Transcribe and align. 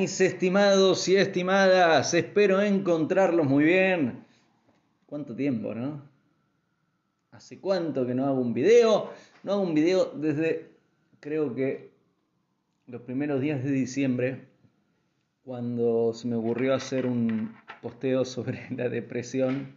Mis 0.00 0.18
estimados 0.22 1.06
y 1.10 1.16
estimadas, 1.16 2.14
espero 2.14 2.62
encontrarlos 2.62 3.46
muy 3.46 3.64
bien. 3.64 4.24
¿Cuánto 5.04 5.36
tiempo, 5.36 5.74
no? 5.74 6.00
¿Hace 7.32 7.60
cuánto 7.60 8.06
que 8.06 8.14
no 8.14 8.24
hago 8.24 8.40
un 8.40 8.54
video? 8.54 9.10
No 9.42 9.52
hago 9.52 9.60
un 9.60 9.74
video 9.74 10.06
desde, 10.06 10.70
creo 11.20 11.54
que, 11.54 11.90
los 12.86 13.02
primeros 13.02 13.42
días 13.42 13.62
de 13.62 13.72
diciembre, 13.72 14.46
cuando 15.44 16.14
se 16.14 16.26
me 16.28 16.36
ocurrió 16.36 16.72
hacer 16.72 17.04
un 17.04 17.54
posteo 17.82 18.24
sobre 18.24 18.68
la 18.74 18.88
depresión 18.88 19.76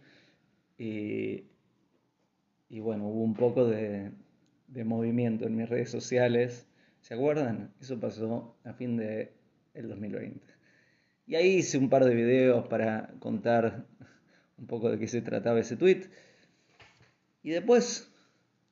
y, 0.78 1.44
y 2.70 2.80
bueno, 2.80 3.08
hubo 3.08 3.22
un 3.24 3.34
poco 3.34 3.66
de, 3.66 4.10
de 4.68 4.84
movimiento 4.84 5.46
en 5.46 5.54
mis 5.54 5.68
redes 5.68 5.90
sociales. 5.90 6.66
¿Se 7.02 7.12
acuerdan? 7.12 7.74
Eso 7.78 8.00
pasó 8.00 8.56
a 8.64 8.72
fin 8.72 8.96
de 8.96 9.33
el 9.74 9.88
2020. 9.88 10.40
Y 11.26 11.34
ahí 11.36 11.56
hice 11.56 11.78
un 11.78 11.88
par 11.88 12.04
de 12.04 12.14
videos 12.14 12.66
para 12.68 13.14
contar 13.18 13.86
un 14.58 14.66
poco 14.66 14.90
de 14.90 14.98
qué 14.98 15.08
se 15.08 15.22
trataba 15.22 15.60
ese 15.60 15.76
tweet. 15.76 16.08
Y 17.42 17.50
después 17.50 18.10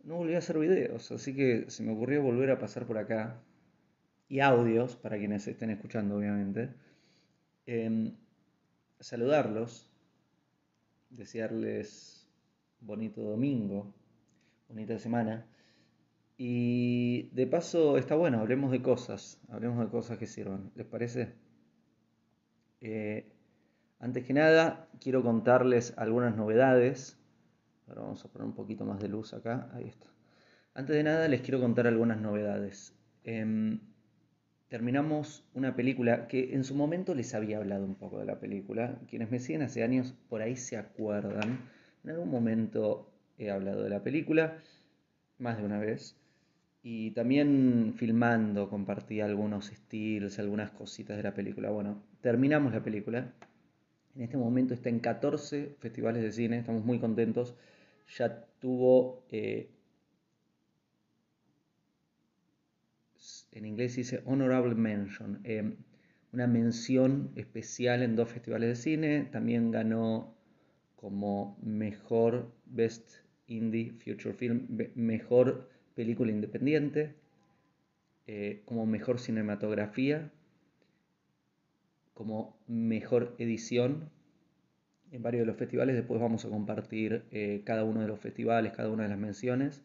no 0.05 0.16
volví 0.16 0.34
a 0.34 0.38
hacer 0.38 0.59
videos, 0.59 1.12
así 1.12 1.34
que 1.34 1.70
se 1.70 1.83
me 1.83 1.93
ocurrió 1.93 2.23
volver 2.23 2.51
a 2.51 2.59
pasar 2.59 2.87
por 2.87 2.98
acá. 2.98 3.41
Y 4.29 4.41
audios, 4.41 4.96
para 4.96 5.19
quienes 5.19 5.46
estén 5.46 5.70
escuchando, 5.70 6.16
obviamente. 6.16 6.70
Em, 7.66 8.15
saludarlos, 8.99 9.90
desearles 11.10 12.27
bonito 12.80 13.21
domingo, 13.23 13.95
bonita 14.68 14.99
semana. 14.99 15.46
Y 16.37 17.29
de 17.33 17.47
paso 17.47 17.99
está 17.99 18.15
bueno, 18.15 18.41
hablemos 18.41 18.73
de 18.73 18.83
cosas, 18.83 19.41
hablemos 19.49 19.79
de 19.85 19.91
cosas 19.91 20.19
que 20.19 20.27
sirvan, 20.27 20.73
¿les 20.74 20.87
parece? 20.87 21.35
Eh, 22.80 23.33
antes 24.01 24.24
que 24.24 24.33
nada, 24.33 24.89
quiero 25.01 25.23
contarles 25.23 25.95
algunas 25.97 26.35
novedades. 26.37 27.16
Ahora 27.87 28.02
vamos 28.02 28.24
a 28.24 28.29
poner 28.29 28.47
un 28.47 28.55
poquito 28.55 28.85
más 28.85 28.99
de 28.99 29.09
luz 29.09 29.33
acá, 29.35 29.71
ahí 29.74 29.87
está. 29.87 30.09
Antes 30.74 30.97
de 30.97 31.05
nada, 31.05 31.29
les 31.29 31.43
quiero 31.43 31.61
contar 31.61 31.87
algunas 31.87 32.19
novedades. 32.19 32.96
Em, 33.23 33.79
terminamos 34.69 35.45
una 35.55 35.77
película 35.77 36.27
que 36.27 36.55
en 36.55 36.65
su 36.65 36.74
momento 36.74 37.15
les 37.15 37.35
había 37.35 37.59
hablado 37.59 37.85
un 37.85 37.95
poco 37.95 38.19
de 38.19 38.24
la 38.24 38.41
película. 38.41 38.99
Quienes 39.07 39.30
me 39.30 39.39
siguen 39.39 39.63
hace 39.63 39.85
años 39.85 40.15
por 40.29 40.43
ahí 40.43 40.57
se 40.57 40.77
acuerdan. 40.77 41.71
En 42.02 42.11
algún 42.11 42.30
momento 42.30 43.13
he 43.39 43.51
hablado 43.51 43.85
de 43.85 43.91
la 43.91 44.02
película, 44.02 44.57
más 45.39 45.59
de 45.59 45.65
una 45.65 45.79
vez. 45.79 46.17
Y 46.83 47.13
también 47.13 47.95
filmando, 47.97 48.69
compartí 48.69 49.21
algunos 49.21 49.71
estilos, 49.71 50.38
algunas 50.38 50.71
cositas 50.73 51.16
de 51.16 51.23
la 51.23 51.33
película. 51.33 51.71
Bueno, 51.71 52.02
terminamos 52.21 52.73
la 52.73 52.83
película. 52.83 53.33
En 54.16 54.23
este 54.23 54.37
momento 54.37 54.74
está 54.74 54.89
en 54.89 54.99
14 54.99 55.77
festivales 55.79 56.23
de 56.23 56.33
cine, 56.33 56.59
estamos 56.59 56.85
muy 56.85 56.99
contentos. 56.99 57.55
Ya 58.19 58.45
tuvo, 58.61 59.24
eh, 59.30 59.71
en 63.52 63.67
inglés 63.67 63.96
dice 63.96 64.22
honorable 64.27 64.75
mention, 64.75 65.41
eh, 65.44 65.77
una 66.33 66.47
mención 66.47 67.31
especial 67.37 68.03
en 68.03 68.17
dos 68.17 68.28
festivales 68.28 68.69
de 68.71 68.77
cine. 68.77 69.28
También 69.31 69.71
ganó 69.71 70.34
como 70.97 71.56
mejor 71.62 72.53
Best 72.67 73.19
Indie 73.47 73.93
Future 73.93 74.35
Film, 74.35 74.67
mejor 74.95 75.72
película 75.95 76.31
independiente, 76.31 77.15
eh, 78.27 78.63
como 78.65 78.87
mejor 78.87 79.19
cinematografía, 79.19 80.31
como 82.15 82.57
mejor 82.69 83.35
edición 83.39 84.11
en 85.11 85.23
varios 85.23 85.43
de 85.43 85.47
los 85.47 85.57
festivales. 85.57 85.97
Después 85.97 86.21
vamos 86.21 86.45
a 86.45 86.49
compartir 86.49 87.25
eh, 87.31 87.63
cada 87.65 87.85
uno 87.85 88.01
de 88.01 88.09
los 88.09 88.21
festivales, 88.21 88.73
cada 88.73 88.91
una 88.91 89.05
de 89.05 89.09
las 89.09 89.19
menciones. 89.19 89.83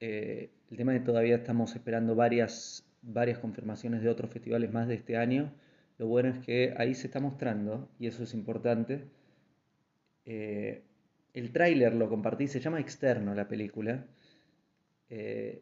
Eh, 0.00 0.50
el 0.70 0.76
tema 0.76 0.94
que 0.94 1.00
todavía 1.00 1.36
estamos 1.36 1.74
esperando 1.76 2.14
varias, 2.14 2.86
varias 3.02 3.38
confirmaciones 3.38 4.02
de 4.02 4.08
otros 4.08 4.30
festivales 4.30 4.72
más 4.72 4.88
de 4.88 4.94
este 4.94 5.16
año. 5.16 5.52
Lo 5.98 6.06
bueno 6.06 6.30
es 6.30 6.38
que 6.38 6.74
ahí 6.78 6.94
se 6.94 7.06
está 7.06 7.20
mostrando, 7.20 7.88
y 7.98 8.06
eso 8.06 8.22
es 8.24 8.34
importante. 8.34 9.04
el 10.24 11.52
tráiler 11.52 11.94
lo 11.94 12.08
compartí, 12.08 12.48
se 12.48 12.60
llama 12.60 12.80
Externo 12.80 13.34
la 13.34 13.48
película. 13.48 14.06
Eh, 15.14 15.60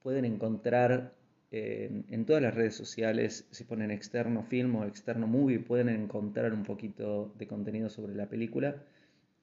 pueden 0.00 0.24
encontrar 0.24 1.12
en, 1.50 2.24
todas 2.24 2.40
las 2.40 2.54
redes 2.54 2.76
sociales, 2.76 3.48
si 3.50 3.64
ponen 3.64 3.90
externo 3.90 4.44
film 4.44 4.76
o 4.76 4.84
externo 4.84 5.26
movie, 5.26 5.58
pueden 5.58 5.88
encontrar 5.88 6.54
un 6.54 6.62
poquito 6.62 7.34
de 7.36 7.48
contenido 7.48 7.90
sobre 7.90 8.14
la 8.14 8.28
película. 8.28 8.76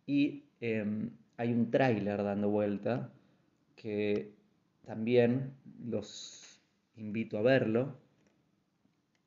Y 0.08 0.46
em, 0.62 1.12
hay 1.38 1.52
un 1.52 1.70
tráiler 1.72 2.24
dando 2.24 2.50
vuelta 2.50 3.12
que 3.76 4.32
también 4.86 5.52
los 5.86 6.62
invito 6.96 7.38
a 7.38 7.42
verlo. 7.42 7.98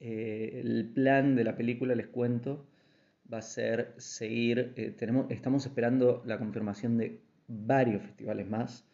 Eh, 0.00 0.60
el 0.64 0.86
plan 0.94 1.36
de 1.36 1.44
la 1.44 1.56
película, 1.56 1.94
les 1.94 2.08
cuento, 2.08 2.66
va 3.32 3.38
a 3.38 3.42
ser 3.42 3.94
seguir, 3.98 4.72
eh, 4.76 4.90
tenemos, 4.96 5.30
estamos 5.30 5.66
esperando 5.66 6.22
la 6.24 6.38
confirmación 6.38 6.96
de 6.96 7.20
varios 7.48 8.02
festivales 8.02 8.48
más 8.48 8.86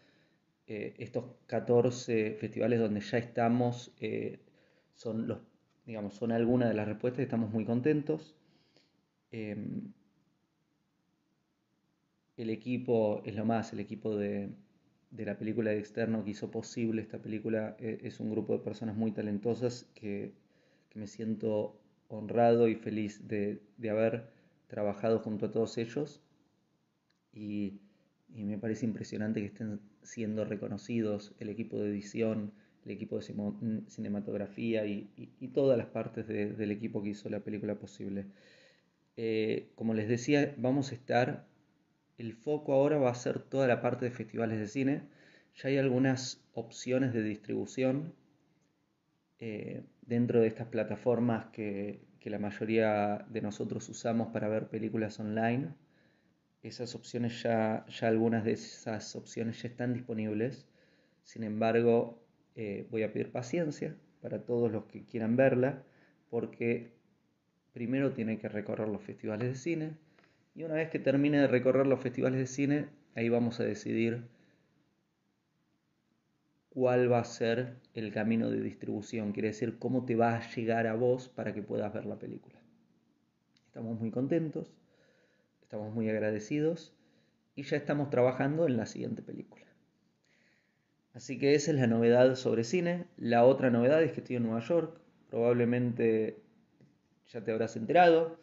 eh, 0.71 0.95
estos 0.99 1.25
14 1.47 2.34
festivales 2.34 2.79
donde 2.79 3.01
ya 3.01 3.17
estamos 3.17 3.91
eh, 4.01 4.39
son 4.95 5.27
los 5.27 5.39
digamos 5.87 6.12
son 6.12 6.31
algunas 6.31 6.69
de 6.69 6.75
las 6.75 6.87
respuestas 6.87 7.23
estamos 7.23 7.51
muy 7.51 7.65
contentos. 7.65 8.37
Em, 9.31 9.95
el 12.37 12.51
equipo 12.51 13.23
es 13.25 13.34
lo 13.34 13.47
más 13.47 13.73
el 13.73 13.81
equipo 13.81 14.15
de, 14.15 14.51
la 15.12 15.39
película 15.39 15.71
de 15.71 15.79
externo 15.79 16.23
que 16.23 16.33
hizo 16.33 16.51
posible 16.51 17.00
esta 17.00 17.19
película 17.19 17.75
eh, 17.79 18.00
es 18.03 18.21
un 18.21 18.31
grupo 18.31 18.53
de 18.53 18.59
personas 18.59 18.95
muy 18.95 19.12
talentosas 19.12 19.85
que, 19.95 20.35
me 20.95 21.06
siento 21.06 21.81
honrado 22.09 22.69
y 22.69 22.75
feliz 22.75 23.29
de, 23.29 23.62
de 23.77 23.91
haber 23.91 24.31
trabajado 24.67 25.21
junto 25.21 25.47
a 25.47 25.53
todos 25.53 25.79
ellos. 25.79 26.21
Y 27.33 27.81
y 28.34 28.44
me 28.44 28.59
parece 28.59 28.87
impresionante 28.87 29.41
que 29.41 29.47
estén 29.47 29.81
siendo 30.03 30.44
reconocidos 30.44 31.34
el 31.41 31.49
equipo 31.49 31.78
de 31.78 31.91
edición, 31.91 32.53
el 32.84 32.93
equipo 32.93 33.19
de 33.19 33.83
cinematografía 33.89 34.87
y, 34.87 35.09
todas 35.53 35.78
las 35.78 35.89
partes 35.89 36.27
del 36.28 36.71
equipo 36.71 37.03
que 37.03 37.11
hizo 37.11 37.28
la 37.28 37.41
película 37.41 37.75
posible. 37.75 38.27
Eh, 39.17 39.71
como 39.75 39.94
les 39.94 40.09
decía, 40.09 40.55
vamos 40.59 40.93
a 40.93 40.94
estar, 40.94 41.47
el 42.19 42.34
foco 42.34 42.72
ahora 42.72 42.99
va 42.99 43.11
a 43.11 43.15
ser 43.15 43.41
toda 43.41 43.67
la 43.67 43.81
parte 43.81 44.05
de 44.05 44.11
festivales 44.12 44.59
de 44.59 44.69
cine. 44.69 45.03
Ya 45.56 45.71
hay 45.71 45.78
algunas 45.78 46.41
opciones 46.55 47.12
de 47.12 47.22
distribución 47.22 48.15
eh, 49.41 49.83
dentro 50.03 50.41
de 50.41 50.49
estas 50.49 50.69
plataformas 50.69 51.47
que, 51.47 52.00
que 52.21 52.31
la 52.31 52.38
mayoría 52.38 53.27
de 53.28 53.43
nosotros 53.43 53.88
usamos 53.88 54.28
para 54.28 54.49
ver 54.49 54.69
películas 54.69 55.19
online 55.21 55.75
esas 56.63 56.95
opciones 56.95 57.43
ya, 57.43 57.87
ya 57.89 58.09
algunas 58.09 58.45
de 58.45 58.53
esas 58.53 59.15
opciones 59.17 59.63
ya 59.63 59.69
están 59.69 59.95
disponibles. 59.95 60.67
Sin 61.23 61.45
embargo, 61.45 62.23
eh, 62.57 62.87
voy 62.91 63.03
a 63.03 63.13
pedir 63.13 63.31
paciencia 63.31 63.97
para 64.21 64.45
todos 64.45 64.71
los 64.73 64.85
que 64.87 65.05
quieran 65.05 65.37
verla, 65.37 65.83
porque 66.31 66.93
primero 67.73 68.12
tiene 68.12 68.38
que 68.38 68.49
recorrer 68.49 68.88
los 68.88 69.03
festivales 69.03 69.49
de 69.49 69.55
cine 69.55 69.91
y 70.55 70.65
una 70.65 70.75
vez 70.75 70.91
que 70.91 70.99
termine 70.99 71.38
de 71.38 71.47
recorrer 71.47 71.87
los 71.87 72.00
festivales 72.00 72.41
de 72.41 72.47
cine, 72.47 72.88
ahí 73.15 73.29
vamos 73.29 73.61
a 73.61 73.65
decidir 73.65 74.25
cuál 76.71 77.11
va 77.11 77.21
a 77.21 77.25
ser 77.25 77.77
el 77.94 78.12
camino 78.12 78.50
de 78.50 78.61
distribución, 78.61 79.32
quiere 79.32 79.49
decir 79.49 79.79
cómo 79.79 80.05
te 80.05 80.17
va 80.17 80.37
a 80.37 80.50
llegar 80.50 80.88
a 80.88 80.94
vos 80.94 81.29
para 81.29 81.55
que 81.55 81.62
puedas 81.62 81.93
ver 81.93 82.06
la 82.06 82.19
película. 82.19 82.59
Estamos 83.67 84.00
muy 84.00 84.11
contentos 84.11 84.73
Estamos 85.69 85.93
muy 85.93 86.09
agradecidos 86.09 86.94
y 87.55 87.65
ya 87.65 87.76
estamos 87.76 88.09
trabajando 88.09 88.67
en 88.67 88.79
la 88.79 88.87
siguiente 88.87 89.20
película. 89.20 89.67
Así 91.12 91.38
que 91.38 91.55
esa 91.55 91.73
es 91.73 91.76
la 91.76 91.87
novedad 91.87 92.37
sobre 92.37 92.65
cine. 92.65 93.05
La 93.19 93.44
otra 93.44 93.69
novedad 93.69 94.03
es 94.03 94.12
que 94.12 94.20
estoy 94.20 94.37
en 94.37 94.44
Nueva 94.44 94.61
York. 94.61 94.99
Probablemente 95.29 96.41
ya 97.31 97.44
te 97.44 97.53
habrás 97.53 97.76
enterado. 97.76 98.38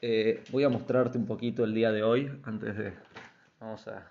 Eh, 0.00 0.42
voy 0.50 0.64
a 0.64 0.68
mostrarte 0.68 1.16
un 1.16 1.26
poquito 1.26 1.62
el 1.62 1.74
día 1.74 1.92
de 1.92 2.02
hoy 2.02 2.28
antes 2.42 2.76
de... 2.76 2.92
Vamos 3.60 3.86
a... 3.86 4.10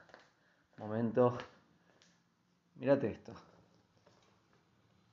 Momento. 0.77 1.37
Mírate 2.75 3.11
esto. 3.11 3.33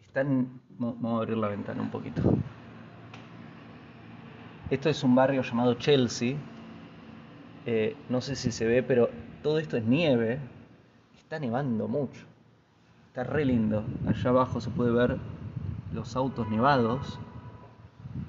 Están... 0.01 0.61
Vamos 0.69 1.19
a 1.19 1.23
abrir 1.23 1.37
la 1.37 1.49
ventana 1.49 1.83
un 1.83 1.91
poquito. 1.91 2.23
Esto 4.71 4.89
es 4.89 5.03
un 5.03 5.17
barrio 5.17 5.43
llamado 5.43 5.75
Chelsea, 5.75 6.37
eh, 7.71 7.95
no 8.09 8.23
sé 8.23 8.35
si 8.35 8.51
se 8.51 8.65
ve, 8.65 8.83
pero 8.83 9.11
todo 9.43 9.59
esto 9.59 9.77
es 9.77 9.85
nieve. 9.85 10.39
Está 11.19 11.39
nevando 11.39 11.87
mucho. 11.87 12.25
Está 13.09 13.25
re 13.25 13.45
lindo. 13.45 13.85
Allá 14.07 14.31
abajo 14.31 14.59
se 14.59 14.71
puede 14.71 14.91
ver 14.91 15.19
los 15.93 16.17
autos 16.17 16.49
nevados. 16.49 17.19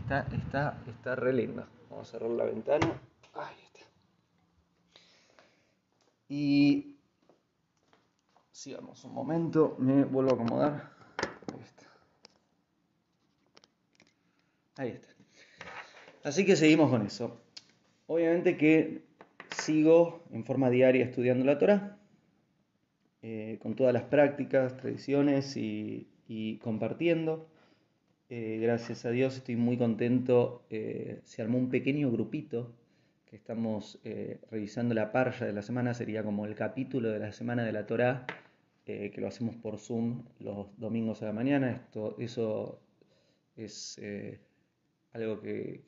está, 0.01 0.27
está, 0.35 0.83
está 0.85 1.15
re 1.15 1.31
lindo. 1.31 1.65
Vamos 1.89 2.09
a 2.09 2.11
cerrar 2.11 2.31
la 2.31 2.43
ventana. 2.43 2.99
Ahí 3.33 3.55
está. 3.63 3.79
Y 6.27 6.97
sigamos 8.51 9.05
un 9.05 9.13
momento, 9.13 9.77
me 9.79 10.03
vuelvo 10.03 10.31
a 10.31 10.33
acomodar. 10.33 10.91
Ahí 11.53 11.61
está. 11.61 11.85
Ahí 14.75 14.89
está. 14.89 15.07
Así 16.25 16.45
que 16.45 16.57
seguimos 16.57 16.89
con 16.89 17.05
eso. 17.05 17.39
Obviamente 18.07 18.57
que 18.57 19.07
sigo 19.59 20.23
en 20.31 20.45
forma 20.45 20.69
diaria 20.69 21.05
estudiando 21.05 21.45
la 21.45 21.57
Torah, 21.57 21.97
eh, 23.21 23.57
con 23.61 23.75
todas 23.75 23.93
las 23.93 24.03
prácticas, 24.03 24.77
tradiciones 24.77 25.55
y, 25.57 26.07
compartiendo. 26.61 27.49
Eh, 28.29 28.59
gracias 28.61 29.05
a 29.05 29.09
Dios 29.09 29.37
estoy 29.37 29.55
muy 29.55 29.77
contento. 29.77 30.65
Eh, 30.69 31.19
se 31.23 31.41
armó 31.41 31.57
un 31.57 31.69
pequeño 31.69 32.11
grupito 32.11 32.75
que 33.25 33.35
estamos 33.35 33.99
revisando 34.49 34.95
la 34.95 35.11
parya 35.11 35.45
de 35.45 35.53
la 35.53 35.61
semana, 35.61 35.93
sería 35.93 36.23
como 36.23 36.47
el 36.47 36.55
capítulo 36.55 37.11
de 37.11 37.19
la 37.19 37.31
semana 37.31 37.63
de 37.63 37.71
la 37.71 37.85
Torah, 37.85 38.25
que 38.85 39.13
lo 39.17 39.27
hacemos 39.27 39.55
por 39.55 39.77
Zoom 39.77 40.23
los 40.39 40.67
domingos 40.79 41.21
a 41.21 41.25
la 41.25 41.33
mañana. 41.33 41.71
Esto, 41.71 42.15
eso 42.17 42.81
es 43.55 44.01
algo 45.13 45.41
que 45.41 45.83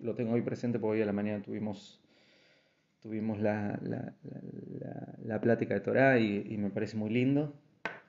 lo 0.00 0.14
tengo 0.14 0.32
hoy 0.32 0.42
presente 0.42 0.78
porque 0.78 0.98
hoy 0.98 1.02
a 1.02 1.06
la 1.06 1.12
mañana 1.12 1.42
tuvimos, 1.42 2.00
tuvimos 3.06 3.38
la, 3.38 3.78
la, 5.24 5.40
plática 5.40 5.74
de 5.74 5.80
Torah 5.80 6.18
y, 6.18 6.56
me 6.58 6.70
parece 6.70 6.96
muy 6.96 7.10
lindo. 7.10 7.54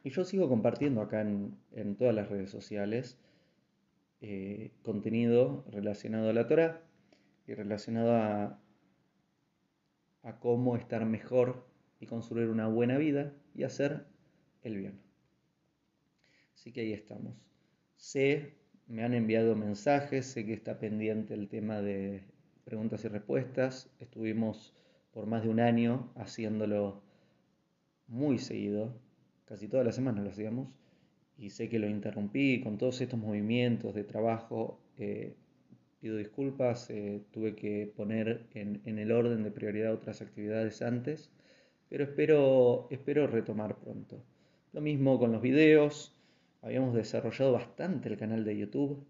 Y 0.03 0.09
yo 0.09 0.23
sigo 0.23 0.49
compartiendo 0.49 1.01
acá 1.01 1.21
en, 1.21 1.95
todas 1.97 2.15
las 2.15 2.29
redes 2.29 2.49
sociales 2.49 3.19
eh, 4.21 4.71
contenido 4.81 5.63
relacionado 5.69 6.31
a 6.31 6.33
la 6.33 6.47
Torah 6.47 6.81
y 7.45 7.53
relacionado 7.53 8.15
a, 8.15 8.59
a 10.23 10.39
cómo 10.39 10.75
estar 10.75 11.05
mejor 11.05 11.67
y 11.99 12.07
construir 12.07 12.49
una 12.49 12.67
buena 12.67 12.97
vida 12.97 13.33
y 13.53 13.63
hacer 13.65 14.07
el 14.63 14.77
bien. 14.77 14.99
Así 16.55 16.71
que 16.71 16.81
ahí 16.81 16.94
estamos. 16.94 17.35
Sé 17.97 18.55
me 18.88 19.03
han 19.03 19.13
enviado 19.13 19.55
mensajes, 19.55 20.25
sé 20.25 20.44
que 20.44 20.53
está 20.53 20.79
pendiente 20.79 21.35
el 21.35 21.49
tema 21.49 21.81
de 21.81 22.23
preguntas 22.63 23.05
y 23.05 23.09
respuestas. 23.09 23.91
Estuvimos 23.99 24.73
por 25.17 25.25
más 25.25 25.41
de 25.41 25.49
un 25.49 25.59
año 25.59 26.11
haciéndolo 26.13 27.01
muy 28.07 28.37
seguido, 28.37 28.93
casi 29.45 29.67
toda 29.67 29.83
la 29.83 29.91
semana 29.91 30.21
lo 30.21 30.29
hacíamos, 30.29 30.67
y 31.39 31.49
sé 31.49 31.69
que 31.69 31.79
lo 31.79 31.87
interrumpí 31.87 32.61
con 32.61 32.77
todos 32.77 33.01
estos 33.01 33.19
movimientos 33.19 33.95
de 33.95 34.03
trabajo. 34.03 34.79
Eh, 34.99 35.33
pido 35.99 36.17
disculpas, 36.17 36.91
eh, 36.91 37.23
tuve 37.31 37.55
que 37.55 37.91
poner 37.97 38.45
en, 38.53 38.79
en, 38.85 38.99
el 38.99 39.11
orden 39.11 39.41
de 39.41 39.49
prioridad 39.49 39.91
otras 39.91 40.21
actividades 40.21 40.83
antes, 40.83 41.31
pero 41.89 42.03
espero, 42.03 42.87
espero 42.91 43.25
retomar 43.25 43.75
pronto. 43.79 44.23
Lo 44.71 44.81
mismo 44.81 45.17
con 45.17 45.31
los 45.31 45.41
videos, 45.41 46.15
habíamos 46.61 46.93
desarrollado 46.93 47.53
bastante 47.53 48.07
el 48.07 48.17
canal 48.17 48.45
de 48.45 48.55
YouTube 48.55 49.03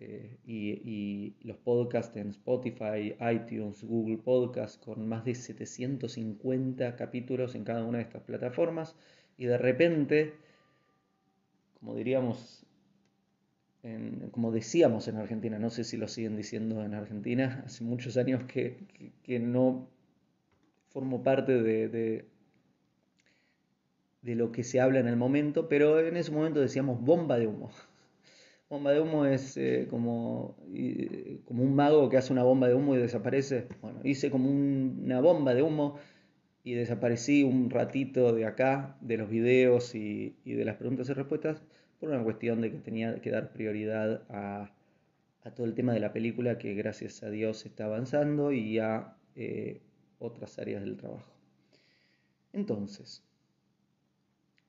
eh, 0.00 0.38
y, 0.46 1.34
los 1.42 1.56
podcasts 1.58 2.16
en 2.16 2.28
Spotify, 2.30 3.14
iTunes, 3.32 3.84
Google 3.84 4.18
Podcasts, 4.18 4.78
con 4.78 5.06
más 5.08 5.24
de 5.24 5.34
750 5.34 6.96
capítulos 6.96 7.54
en 7.54 7.64
cada 7.64 7.84
una 7.84 7.98
de 7.98 8.04
estas 8.04 8.22
plataformas. 8.22 8.96
Y 9.36 9.46
de 9.46 9.58
repente, 9.58 10.34
como 11.78 11.94
diríamos, 11.94 12.66
como 14.30 14.52
decíamos 14.52 15.08
en 15.08 15.16
Argentina, 15.16 15.58
no 15.58 15.70
sé 15.70 15.84
si 15.84 15.96
lo 15.96 16.08
siguen 16.08 16.36
diciendo 16.36 16.84
en 16.84 16.94
Argentina, 16.94 17.62
hace 17.64 17.84
muchos 17.84 18.16
años 18.16 18.44
que, 18.44 18.78
no 19.40 19.88
formo 20.90 21.22
parte 21.22 21.62
de 21.62 22.24
de 24.22 24.34
lo 24.34 24.52
que 24.52 24.64
se 24.64 24.80
habla 24.80 25.00
en 25.00 25.08
el 25.08 25.16
momento, 25.16 25.68
pero 25.68 25.98
en 26.00 26.16
ese 26.16 26.30
momento 26.30 26.60
decíamos 26.60 27.00
bomba 27.00 27.38
de 27.38 27.46
humo. 27.46 27.70
Bomba 28.70 28.92
de 28.92 29.00
humo 29.00 29.26
es 29.26 29.56
eh, 29.56 29.88
como, 29.90 30.56
como 31.44 31.64
un 31.64 31.74
mago 31.74 32.08
que 32.08 32.16
hace 32.16 32.32
una 32.32 32.44
bomba 32.44 32.68
de 32.68 32.74
humo 32.74 32.94
y 32.94 32.98
desaparece. 32.98 33.66
Bueno, 33.82 33.98
hice 34.04 34.30
como 34.30 34.48
una 34.48 35.20
bomba 35.20 35.54
de 35.54 35.62
humo 35.62 35.98
y 36.62 36.74
desaparecí 36.74 37.42
un 37.42 37.68
ratito 37.68 38.32
de 38.32 38.46
acá, 38.46 38.96
de 39.00 39.16
los 39.16 39.28
videos 39.28 39.96
y, 39.96 40.36
de 40.44 40.64
las 40.64 40.76
preguntas 40.76 41.08
y 41.08 41.14
respuestas, 41.14 41.60
por 41.98 42.10
una 42.10 42.22
cuestión 42.22 42.60
de 42.60 42.70
que 42.70 42.78
tenía 42.78 43.20
que 43.20 43.32
dar 43.32 43.52
prioridad 43.52 44.22
a, 44.28 44.72
todo 45.56 45.66
el 45.66 45.74
tema 45.74 45.92
de 45.92 45.98
la 45.98 46.12
película 46.12 46.56
que 46.56 46.74
gracias 46.74 47.24
a 47.24 47.30
Dios 47.30 47.66
está 47.66 47.86
avanzando 47.86 48.52
y 48.52 48.78
a 48.78 49.16
eh, 49.34 49.80
otras 50.20 50.60
áreas 50.60 50.82
del 50.82 50.96
trabajo. 50.96 51.32
Entonces, 52.52 53.24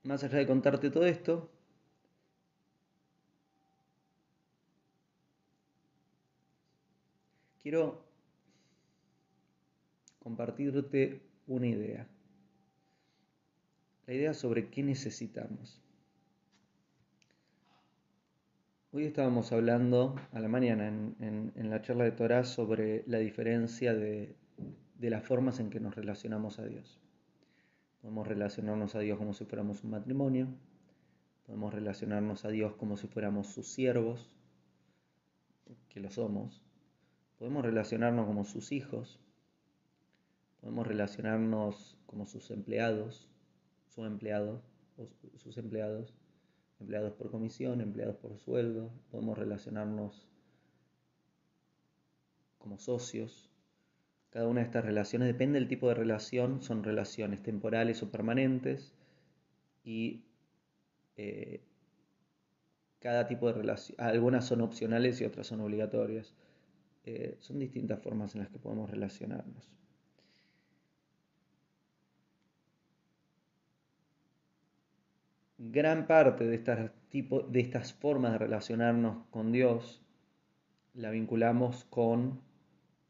más 0.01 0.23
allá 0.23 0.39
de 0.39 0.47
contarte 0.47 0.89
todo 0.89 1.05
esto, 1.05 1.51
quiero 7.61 8.03
compartirte 10.19 11.21
una 11.47 11.67
idea. 11.67 12.07
La 14.07 14.13
idea 14.13 14.33
sobre 14.33 14.69
qué 14.69 14.83
necesitamos. 14.83 15.81
Hoy 18.93 19.05
estábamos 19.05 19.51
hablando 19.53 20.15
a 20.33 20.39
la 20.39 20.49
mañana 20.49 20.87
en, 20.87 21.53
la 21.55 21.81
charla 21.81 22.03
de 22.03 22.11
Torah 22.11 22.43
sobre 22.43 23.03
la 23.07 23.19
diferencia 23.19 23.93
de 23.93 24.35
las 24.99 25.23
formas 25.23 25.59
en 25.59 25.69
que 25.69 25.79
nos 25.79 25.95
relacionamos 25.95 26.59
a 26.59 26.65
Dios. 26.65 26.99
Podemos 28.01 28.27
relacionarnos 28.27 28.95
a 28.95 28.99
Dios 28.99 29.17
como 29.17 29.33
si 29.33 29.45
fuéramos 29.45 29.83
un 29.83 29.91
matrimonio. 29.91 30.47
Podemos 31.45 31.73
relacionarnos 31.73 32.45
a 32.45 32.49
Dios 32.49 32.75
como 32.75 32.97
si 32.97 33.07
fuéramos 33.07 33.47
sus 33.47 33.67
siervos, 33.67 34.29
que 35.89 35.99
lo 35.99 36.09
somos. 36.09 36.61
Podemos 37.41 37.65
relacionarnos 37.65 38.27
como 38.27 38.45
sus 38.45 38.71
hijos. 38.71 39.19
Podemos 40.59 40.85
relacionarnos 40.85 41.97
como 42.05 42.27
sus 42.27 42.51
empleados, 42.51 43.27
sus 43.87 44.05
empleados, 44.05 44.61
sus 45.37 45.57
empleados, 45.57 46.13
empleados 46.79 47.13
por 47.13 47.31
comisión, 47.31 47.81
empleados 47.81 48.15
por 48.17 48.37
sueldo. 48.37 48.91
Podemos 49.09 49.39
relacionarnos 49.39 50.27
como 52.59 52.77
socios, 52.77 53.49
cada 54.29 54.47
una 54.47 54.59
de 54.59 54.67
estas 54.67 54.85
relaciones, 54.85 55.27
depende 55.27 55.57
del 55.57 55.67
tipo 55.67 55.87
de 55.87 55.95
relación, 55.95 56.61
son 56.61 56.83
relaciones 56.83 57.41
temporales 57.41 58.03
o 58.03 58.11
permanentes 58.11 58.93
y 59.83 60.25
eh, 61.17 61.63
cada 62.99 63.25
tipo 63.25 63.47
de 63.47 63.53
relación, 63.53 63.99
algunas 63.99 64.45
son 64.45 64.61
opcionales 64.61 65.19
y 65.21 65.25
otras 65.25 65.47
son 65.47 65.61
obligatorias. 65.61 66.35
Eh, 67.03 67.37
son 67.39 67.59
distintas 67.59 67.99
formas 67.99 68.35
en 68.35 68.41
las 68.41 68.49
que 68.49 68.59
podemos 68.59 68.89
relacionarnos. 68.89 69.71
Gran 75.57 76.07
parte 76.07 76.45
de 76.45 76.55
estas, 76.55 76.91
de 77.11 77.59
estas 77.59 77.93
formas 77.93 78.31
de 78.33 78.37
relacionarnos 78.39 79.25
con 79.29 79.51
Dios 79.51 80.01
la 80.93 81.11
vinculamos 81.11 81.85
con 81.85 82.41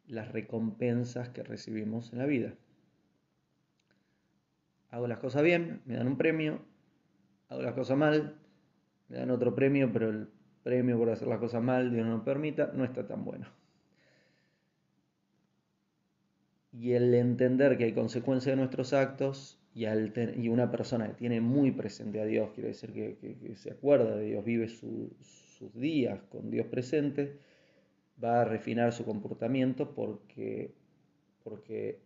las 0.08 0.32
recompensas 0.32 1.30
que 1.30 1.44
recibimos 1.44 2.12
en 2.12 2.20
la 2.20 2.26
vida. 2.26 2.54
Hago 4.90 5.08
las 5.08 5.20
cosas 5.20 5.44
bien, 5.44 5.82
me 5.86 5.96
dan 5.96 6.08
un 6.08 6.18
premio, 6.18 6.62
hago 7.48 7.62
las 7.62 7.74
cosas 7.74 7.98
mal, 7.98 8.36
me 9.08 9.18
dan 9.18 9.32
otro 9.32 9.56
premio, 9.56 9.92
pero 9.92 10.10
el 10.10 10.30
premio 10.64 10.98
por 10.98 11.10
hacer 11.10 11.30
las 11.30 11.40
cosas 11.40 11.64
mal, 11.64 11.92
Dios 11.92 12.06
no 12.06 12.18
lo 12.18 12.24
permita, 12.26 12.72
no 12.74 12.84
está 12.84 13.08
tan 13.08 13.24
bueno. 13.24 13.48
Y 16.72 16.94
el 16.94 17.14
entender 17.14 17.78
que 17.78 17.86
hay 17.86 17.94
consecuencias 17.94 18.54
de 18.54 18.58
nuestros 18.58 18.94
actos 18.94 19.60
y, 19.74 19.86
y, 19.86 20.50
una 20.50 20.72
persona 20.72 21.08
que 21.08 21.14
tiene 21.16 21.42
muy 21.42 21.72
presente 21.72 22.22
a 22.22 22.26
Dios, 22.26 22.52
quiere 22.54 22.70
decir 22.70 22.94
que, 22.94 23.56
se 23.56 23.72
acuerda 23.72 24.16
de 24.16 24.26
Dios, 24.26 24.46
vive 24.46 24.68
sus 24.68 25.74
días 25.74 26.22
con 26.30 26.50
Dios 26.50 26.68
presente, 26.68 27.40
va 28.24 28.42
a 28.42 28.46
refinar 28.46 28.94
su 28.94 29.06
comportamiento 29.06 29.94
porque, 29.94 30.74
porque 31.44 32.00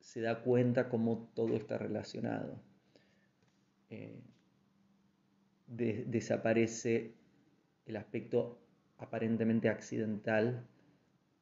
se 0.00 0.20
da 0.20 0.42
cuenta 0.42 0.88
cómo 0.88 1.30
todo 1.34 1.56
está 1.56 1.78
relacionado. 1.78 2.60
Eh, 3.90 4.20
desaparece 5.66 7.14
el 7.86 7.96
aspecto 7.96 8.58
aparentemente 8.98 9.68
accidental 9.68 10.66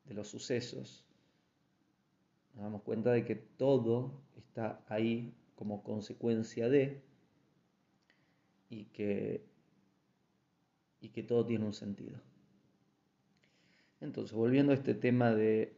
de 0.05 0.15
los 0.15 0.29
sucesos. 0.29 1.08
Nos 2.59 2.65
damos 2.65 2.83
cuenta 2.83 3.13
de 3.13 3.25
que 3.25 3.37
todo 3.37 4.21
está 4.37 4.81
ahí 4.89 5.33
como 5.55 5.85
consecuencia 5.85 6.69
de 6.69 7.01
y 8.69 8.87
que, 8.87 9.47
y 11.01 11.11
que 11.11 11.23
todo 11.23 11.47
tiene 11.47 11.65
un 11.65 11.73
sentido. 11.73 12.19
Entonces, 14.01 14.33
volviendo 14.33 14.73
a 14.73 14.75
este 14.75 14.95
tema 14.95 15.33
de, 15.33 15.77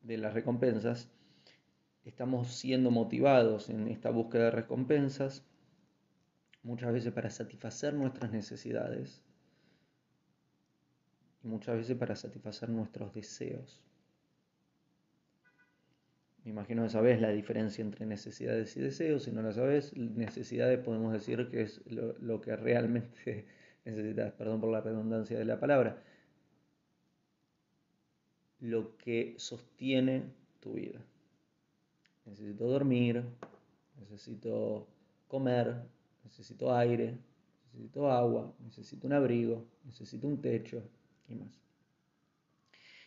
de 0.00 0.16
las 0.16 0.32
recompensas, 0.32 1.10
estamos 2.06 2.48
siendo 2.48 2.90
motivados 2.90 3.68
en 3.68 3.86
esta 3.88 4.08
búsqueda 4.08 4.44
de 4.44 4.50
recompensas 4.52 5.44
muchas 6.62 6.90
veces 6.90 7.12
para 7.12 7.28
satisfacer 7.28 7.92
nuestras 7.92 8.32
necesidades 8.32 9.20
y 11.42 11.48
muchas 11.48 11.76
veces 11.76 11.98
para 11.98 12.16
satisfacer 12.16 12.70
nuestros 12.70 13.12
deseos. 13.12 13.84
Me 16.44 16.50
imagino 16.50 16.82
que 16.82 16.90
sabes 16.90 17.22
la 17.22 17.30
diferencia 17.30 17.82
entre 17.82 18.04
necesidades 18.04 18.76
y 18.76 18.80
deseos. 18.80 19.22
Si 19.22 19.32
no 19.32 19.40
la 19.40 19.52
sabes, 19.52 19.96
necesidades 19.96 20.78
podemos 20.78 21.12
decir 21.12 21.48
que 21.48 21.62
es 21.62 21.80
lo, 21.86 22.40
que 22.42 22.54
realmente 22.54 23.46
necesitas, 23.86 24.32
perdón 24.32 24.60
por 24.60 24.70
la 24.70 24.82
redundancia 24.82 25.38
de 25.38 25.46
la 25.46 25.58
palabra, 25.58 26.02
lo 28.60 28.96
que 28.98 29.34
sostiene 29.38 30.24
tu 30.60 30.74
vida. 30.74 31.00
Necesito 32.26 32.66
dormir, 32.66 33.24
necesito 33.98 34.86
comer, 35.28 35.82
necesito 36.24 36.74
aire, 36.74 37.16
necesito 37.72 38.10
agua, 38.10 38.54
necesito 38.62 39.06
un 39.06 39.14
abrigo, 39.14 39.64
necesito 39.84 40.26
un 40.26 40.42
techo 40.42 40.82
y 41.26 41.36
más. 41.36 41.63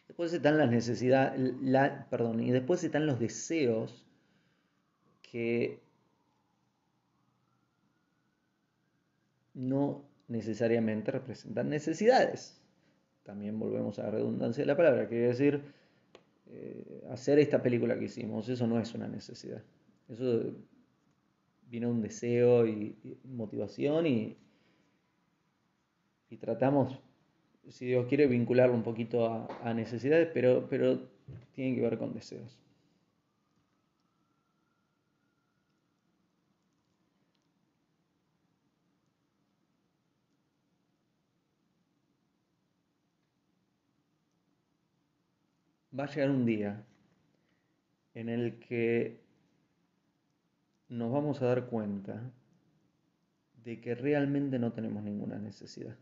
Después 0.07 0.33
están 0.33 0.57
las 0.57 0.69
necesidades, 0.69 1.53
la, 1.61 2.07
perdón, 2.09 2.41
y 2.41 2.51
después 2.51 2.83
están 2.83 3.05
los 3.05 3.19
deseos 3.19 4.05
que 5.21 5.81
no 9.53 10.05
necesariamente 10.27 11.11
representan 11.11 11.69
necesidades. 11.69 12.61
También 13.23 13.59
volvemos 13.59 13.99
a 13.99 14.03
la 14.03 14.11
redundancia 14.11 14.63
de 14.63 14.67
la 14.67 14.77
palabra, 14.77 15.07
quiere 15.07 15.27
decir, 15.27 15.61
eh, 16.47 17.03
hacer 17.09 17.39
esta 17.39 17.61
película 17.61 17.99
que 17.99 18.05
hicimos, 18.05 18.47
eso 18.47 18.65
no 18.67 18.79
es 18.79 18.93
una 18.93 19.07
necesidad. 19.07 19.61
Eso 20.07 20.53
viene 21.69 21.87
un 21.87 22.01
deseo 22.01 22.65
y, 22.65 23.19
motivación 23.25 24.05
y, 24.07 24.37
y 26.29 26.37
tratamos 26.37 26.97
si 27.69 27.85
Dios 27.85 28.07
quiere, 28.07 28.27
vincularlo 28.27 28.75
un 28.75 28.83
poquito 28.83 29.49
a, 29.63 29.73
necesidades, 29.73 30.29
pero, 30.33 30.67
pero 30.69 30.99
tiene 31.53 31.75
que 31.75 31.81
ver 31.81 31.97
con 31.97 32.13
deseos. 32.13 32.59
Va 45.97 46.03
a 46.05 46.07
llegar 46.07 46.29
un 46.29 46.45
día 46.45 46.85
en 48.13 48.29
el 48.29 48.59
que 48.59 49.19
nos 50.89 51.11
vamos 51.11 51.41
a 51.41 51.47
dar 51.47 51.65
cuenta 51.67 52.31
de 53.63 53.81
que 53.81 53.95
realmente 53.95 54.59
no 54.59 54.71
tenemos 54.73 55.03
ninguna 55.03 55.39
necesidad 55.39 55.97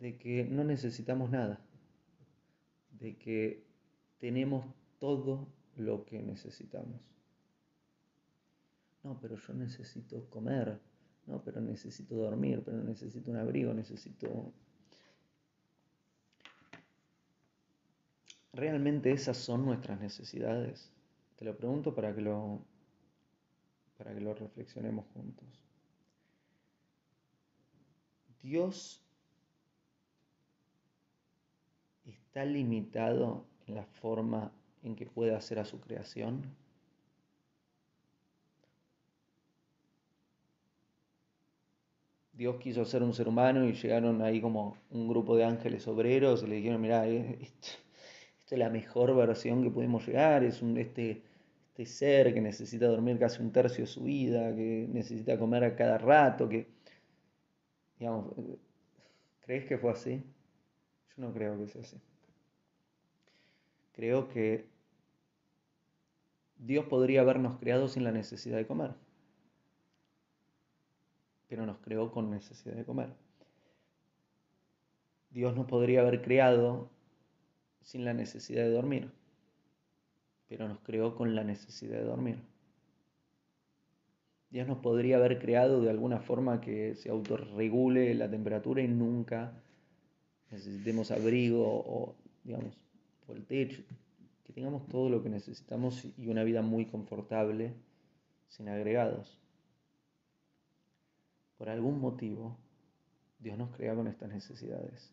de 0.00 0.16
que 0.16 0.44
no 0.44 0.64
necesitamos 0.64 1.30
nada, 1.30 1.60
de 2.98 3.16
que 3.16 3.64
tenemos 4.18 4.64
todo 4.98 5.46
lo 5.76 6.04
que 6.04 6.20
necesitamos. 6.22 7.00
No, 9.02 9.18
pero 9.20 9.36
yo 9.36 9.54
necesito 9.54 10.28
comer, 10.28 10.80
no, 11.26 11.42
pero 11.42 11.60
necesito 11.60 12.14
dormir, 12.16 12.62
pero 12.64 12.82
necesito 12.82 13.30
un 13.30 13.36
abrigo, 13.36 13.72
necesito... 13.72 14.52
¿Realmente 18.52 19.12
esas 19.12 19.36
son 19.36 19.64
nuestras 19.64 20.00
necesidades? 20.00 20.90
Te 21.36 21.44
lo 21.44 21.56
pregunto 21.56 21.94
para 21.94 22.14
que 22.14 22.20
lo, 22.20 22.64
para 23.96 24.12
que 24.12 24.20
lo 24.20 24.34
reflexionemos 24.34 25.06
juntos. 25.14 25.46
Dios 28.42 29.02
está 32.30 32.44
limitado 32.44 33.44
en 33.66 33.74
la 33.74 33.84
forma 33.84 34.52
en 34.84 34.94
que 34.94 35.04
puede 35.04 35.34
hacer 35.34 35.58
a 35.58 35.64
su 35.64 35.80
creación? 35.80 36.42
Dios 42.32 42.56
quiso 42.60 42.84
ser 42.84 43.02
un 43.02 43.14
ser 43.14 43.26
humano 43.26 43.64
y 43.68 43.72
llegaron 43.72 44.22
ahí 44.22 44.40
como 44.40 44.76
un 44.90 45.08
grupo 45.08 45.36
de 45.36 45.44
ángeles 45.44 45.88
obreros 45.88 46.44
y 46.44 46.46
le 46.46 46.56
dijeron, 46.56 46.80
mira, 46.80 47.04
esto, 47.04 47.68
es 48.48 48.58
la 48.58 48.70
mejor 48.70 49.14
versión 49.16 49.64
que 49.64 49.70
pudimos 49.70 50.06
llegar, 50.06 50.44
es 50.44 50.62
un, 50.62 50.78
este, 50.78 51.22
este 51.70 51.84
ser 51.84 52.32
que 52.32 52.40
necesita 52.40 52.86
dormir 52.86 53.18
casi 53.18 53.42
un 53.42 53.50
tercio 53.50 53.82
de 53.82 53.90
su 53.90 54.04
vida, 54.04 54.54
que 54.54 54.88
necesita 54.88 55.36
comer 55.36 55.64
a 55.64 55.74
cada 55.74 55.98
rato, 55.98 56.48
que, 56.48 56.68
digamos, 57.98 58.32
¿crees 59.40 59.66
que 59.66 59.78
fue 59.78 59.90
así? 59.90 60.22
Yo 61.16 61.26
no 61.26 61.32
creo 61.32 61.58
que 61.58 61.66
sea 61.66 61.82
así 61.82 62.00
creo 63.92 64.28
que 64.28 64.66
Dios 66.56 66.84
podría 66.86 67.22
habernos 67.22 67.58
creado 67.58 67.88
sin 67.88 68.04
la 68.04 68.12
necesidad 68.12 68.56
de 68.56 68.66
comer, 68.66 68.94
pero 71.48 71.66
nos 71.66 71.78
creó 71.78 72.12
con 72.12 72.30
necesidad 72.30 72.74
de 72.74 72.84
comer. 72.84 73.14
Dios 75.30 75.56
nos 75.56 75.66
podría 75.66 76.00
haber 76.00 76.22
creado 76.22 76.90
sin 77.82 78.04
la 78.04 78.12
necesidad 78.12 78.62
de 78.62 78.70
dormir, 78.70 79.10
pero 80.48 80.68
nos 80.68 80.80
creó 80.80 81.14
con 81.14 81.34
la 81.34 81.44
necesidad 81.44 81.98
de 81.98 82.04
dormir. 82.04 82.42
Dios 84.50 84.66
nos 84.66 84.78
podría 84.78 85.16
haber 85.16 85.38
creado 85.38 85.80
de 85.80 85.90
alguna 85.90 86.20
forma 86.20 86.60
que 86.60 86.96
se 86.96 87.08
autorregule 87.08 88.14
la 88.14 88.28
temperatura 88.28 88.82
y 88.82 88.88
nunca 88.88 89.52
necesitemos 90.50 91.12
abrigo 91.12 91.64
o, 91.64 92.16
digamos, 92.42 92.76
el 93.32 93.44
techo, 93.44 93.82
que 94.44 94.52
tengamos 94.52 94.86
todo 94.88 95.08
lo 95.08 95.22
que 95.22 95.28
necesitamos 95.28 96.06
y 96.18 96.28
una 96.28 96.44
vida 96.44 96.62
muy 96.62 96.86
confortable, 96.86 97.74
sin 98.48 98.68
agregados. 98.68 99.38
Por 101.58 101.68
algún 101.68 102.00
motivo, 102.00 102.56
Dios 103.38 103.56
nos 103.58 103.70
crea 103.76 103.94
con 103.94 104.06
estas 104.06 104.30
necesidades. 104.30 105.12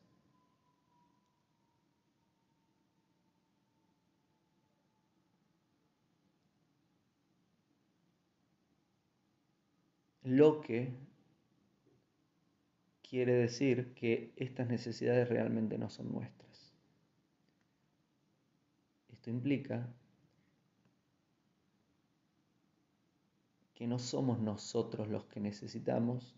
Lo 10.24 10.60
que 10.60 10.92
quiere 13.02 13.34
decir 13.34 13.94
que 13.94 14.34
estas 14.36 14.68
necesidades 14.68 15.30
realmente 15.30 15.78
no 15.78 15.90
son 15.90 16.12
nuestras 16.12 16.47
implica 19.32 19.88
que 23.76 23.86
no 23.86 24.00
somos 24.00 24.40
nosotros 24.40 25.08
los 25.08 25.26
que 25.26 25.40
necesitamos, 25.40 26.36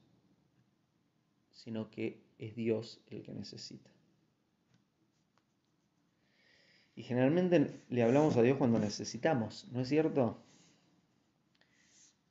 sino 1.52 1.90
que 1.90 2.22
es 2.38 2.56
Dios 2.56 3.00
el 3.08 3.22
que 3.22 3.34
necesita. 3.34 3.90
Y 6.96 7.04
generalmente 7.04 7.82
le 7.90 8.04
hablamos 8.04 8.36
a 8.36 8.42
Dios 8.42 8.58
cuando 8.58 8.78
necesitamos, 8.78 9.68
¿no 9.72 9.80
es 9.80 9.88
cierto? 9.88 10.38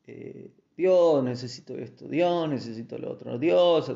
Eh, 0.06 0.52
Dios, 0.76 1.24
necesito 1.24 1.76
esto, 1.78 2.06
Dios, 2.06 2.48
necesito 2.50 2.98
lo 2.98 3.10
otro, 3.10 3.38
Dios, 3.38 3.86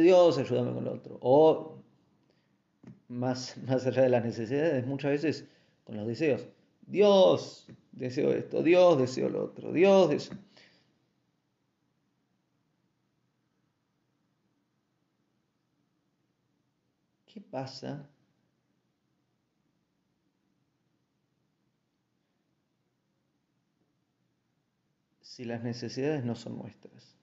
Dios, 0.00 0.38
ayúdame 0.38 0.72
con 0.74 0.84
lo 0.84 0.92
otro. 0.92 1.18
O 1.20 1.82
más, 3.08 3.56
más 3.66 3.84
allá 3.84 4.02
de 4.02 4.08
las 4.10 4.24
necesidades, 4.24 4.86
muchas 4.86 5.10
veces 5.10 5.48
con 5.86 5.96
los 5.96 6.06
deseos. 6.06 6.46
Dios, 6.84 7.66
deseo 7.92 8.32
esto, 8.32 8.62
Dios, 8.62 8.98
deseo 8.98 9.28
lo 9.30 9.44
otro, 9.44 9.72
Dios, 9.72 10.10
deseo... 10.10 10.36
¿Qué 17.26 17.40
pasa 17.40 18.08
si 25.20 25.44
las 25.44 25.62
necesidades 25.62 26.24
no 26.24 26.34
son 26.34 26.56
nuestras? 26.56 27.14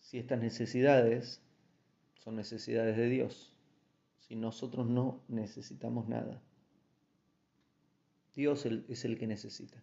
Si 0.00 0.18
estas 0.18 0.40
necesidades 0.40 1.42
son 2.22 2.36
necesidades 2.36 2.96
de 2.96 3.08
Dios 3.08 3.55
si 4.28 4.36
nosotros 4.36 4.86
no 4.86 5.22
necesitamos 5.28 6.08
nada. 6.08 6.42
Dios 8.34 8.66
es 8.66 9.04
el 9.04 9.18
que 9.18 9.26
necesita. 9.26 9.82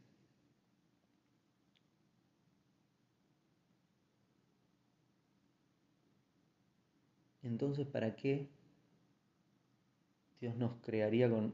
entonces 7.44 7.86
¿para 7.86 8.16
qué 8.16 8.50
Dios 10.40 10.56
nos 10.56 10.76
crearía 10.82 11.30
con 11.30 11.54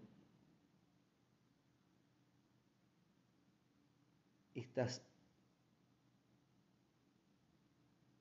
estas 4.55 5.03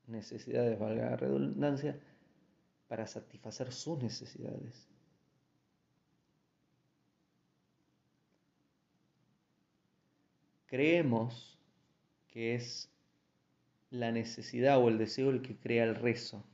necesidades, 0.06 0.78
valga 0.78 1.10
la 1.10 1.16
redundancia, 1.16 1.98
para 2.88 3.06
satisfacer 3.06 3.72
sus 3.72 4.02
necesidades. 4.02 4.88
Creemos 10.66 11.58
que 12.28 12.54
es 12.54 12.90
la 13.90 14.10
necesidad 14.12 14.78
o 14.82 14.88
el 14.88 14.98
deseo 14.98 15.30
el 15.30 15.42
que 15.42 15.56
crea 15.56 15.84
el 15.84 15.94
rezo, 15.94 16.44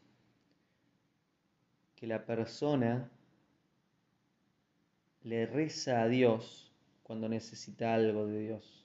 que 1.97 2.07
la 2.07 2.25
persona 2.25 3.11
le 5.23 5.47
reza 5.47 6.03
a 6.03 6.09
Dios 6.09 6.71
cuando 7.03 7.29
necesita 7.29 7.95
algo 7.95 8.27
de 8.27 8.39
Dios. 8.41 8.85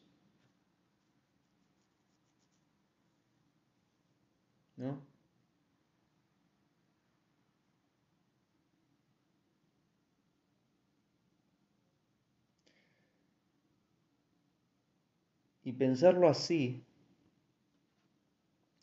¿No? 4.78 5.09
Y 15.70 15.74
pensarlo 15.74 16.28
así, 16.28 16.84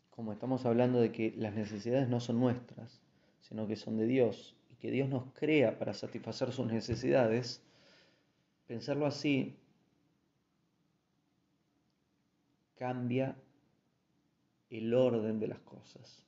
como 0.09 0.31
estamos 0.31 0.65
hablando 0.65 1.01
de 1.01 1.11
que 1.11 1.33
las 1.35 1.53
necesidades 1.53 2.07
no 2.07 2.21
son 2.21 2.39
nuestras, 2.39 3.01
sino 3.41 3.67
que 3.67 3.75
son 3.75 3.97
de 3.97 4.05
Dios, 4.05 4.55
y 4.71 4.75
que 4.75 4.89
Dios 4.89 5.09
nos 5.09 5.25
crea 5.33 5.77
para 5.79 5.93
satisfacer 5.93 6.53
sus 6.53 6.65
necesidades, 6.67 7.61
pensarlo 8.67 9.05
así 9.05 9.57
cambia 12.77 13.35
el 14.69 14.93
orden 14.93 15.41
de 15.41 15.47
las 15.49 15.59
cosas. 15.59 16.25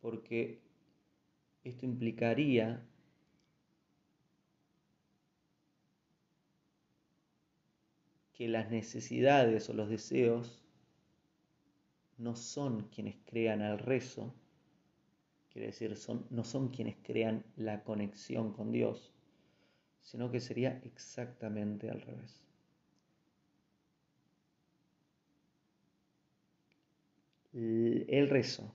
Porque 0.00 0.58
esto 1.62 1.86
implicaría 1.86 2.84
que 8.44 8.50
las 8.50 8.70
necesidades 8.70 9.70
o 9.70 9.72
los 9.72 9.88
deseos 9.88 10.62
no 12.18 12.36
son 12.36 12.90
quienes 12.90 13.16
crean 13.24 13.62
al 13.62 13.78
rezo, 13.78 14.34
quiere 15.50 15.68
decir, 15.68 15.96
son, 15.96 16.26
no 16.28 16.44
son 16.44 16.68
quienes 16.68 16.96
crean 17.02 17.42
la 17.56 17.82
conexión 17.84 18.52
con 18.52 18.70
Dios, 18.70 19.14
sino 20.02 20.30
que 20.30 20.40
sería 20.40 20.78
exactamente 20.84 21.88
al 21.88 22.02
revés. 22.02 22.44
El 27.54 28.28
rezo, 28.28 28.74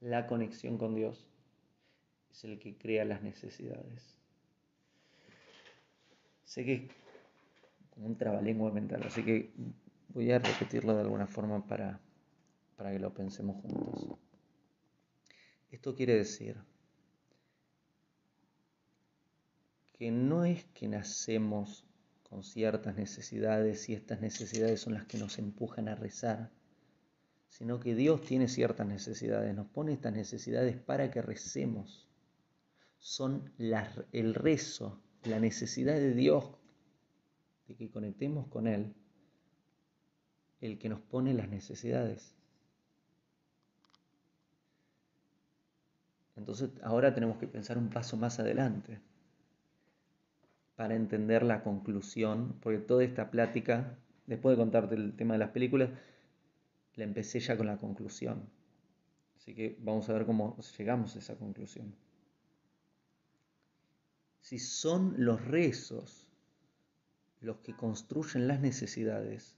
la 0.00 0.28
conexión 0.28 0.78
con 0.78 0.94
Dios, 0.94 1.26
es 2.30 2.44
el 2.44 2.60
que 2.60 2.76
crea 2.76 3.04
las 3.04 3.20
necesidades. 3.20 4.16
Sé 6.44 6.64
que 6.64 7.03
como 7.94 8.06
un 8.06 8.16
trabalengua 8.16 8.70
mental. 8.70 9.02
Así 9.04 9.24
que 9.24 9.52
voy 10.08 10.30
a 10.32 10.38
repetirlo 10.38 10.94
de 10.94 11.02
alguna 11.02 11.26
forma 11.26 11.66
para, 11.66 12.00
para 12.76 12.92
que 12.92 12.98
lo 12.98 13.14
pensemos 13.14 13.60
juntos. 13.62 14.18
Esto 15.70 15.94
quiere 15.94 16.14
decir 16.14 16.56
que 19.92 20.10
no 20.10 20.44
es 20.44 20.64
que 20.66 20.88
nacemos 20.88 21.84
con 22.22 22.42
ciertas 22.42 22.96
necesidades 22.96 23.88
y 23.88 23.94
estas 23.94 24.20
necesidades 24.20 24.80
son 24.80 24.94
las 24.94 25.06
que 25.06 25.18
nos 25.18 25.38
empujan 25.38 25.88
a 25.88 25.94
rezar, 25.94 26.50
sino 27.48 27.78
que 27.78 27.94
Dios 27.94 28.22
tiene 28.22 28.48
ciertas 28.48 28.86
necesidades, 28.86 29.54
nos 29.54 29.68
pone 29.68 29.92
estas 29.92 30.12
necesidades 30.12 30.76
para 30.76 31.10
que 31.10 31.22
recemos. 31.22 32.08
Son 32.98 33.52
el 33.58 34.34
rezo, 34.34 35.00
la 35.22 35.38
necesidad 35.38 35.94
de 35.94 36.14
Dios 36.14 36.44
de 37.68 37.74
que 37.76 37.90
conectemos 37.90 38.46
con 38.48 38.66
Él, 38.66 38.94
el 40.60 40.78
que 40.78 40.88
nos 40.88 41.00
pone 41.00 41.34
las 41.34 41.48
necesidades. 41.48 42.34
Entonces 46.36 46.70
ahora 46.82 47.14
tenemos 47.14 47.38
que 47.38 47.46
pensar 47.46 47.78
un 47.78 47.90
paso 47.90 48.16
más 48.16 48.40
adelante 48.40 49.00
para 50.76 50.96
entender 50.96 51.42
la 51.44 51.62
conclusión, 51.62 52.56
porque 52.60 52.78
toda 52.78 53.04
esta 53.04 53.30
plática, 53.30 53.96
después 54.26 54.56
de 54.56 54.62
contarte 54.62 54.94
el 54.96 55.14
tema 55.14 55.34
de 55.34 55.38
las 55.38 55.50
películas, 55.50 55.90
la 56.96 57.04
empecé 57.04 57.40
ya 57.40 57.56
con 57.56 57.66
la 57.66 57.76
conclusión. 57.76 58.48
Así 59.36 59.54
que 59.54 59.76
vamos 59.80 60.08
a 60.08 60.14
ver 60.14 60.26
cómo 60.26 60.56
llegamos 60.78 61.14
a 61.14 61.18
esa 61.18 61.36
conclusión. 61.36 61.94
Si 64.40 64.58
son 64.58 65.14
los 65.18 65.44
rezos 65.44 66.23
los 67.40 67.58
que 67.58 67.74
construyen 67.74 68.48
las 68.48 68.60
necesidades. 68.60 69.56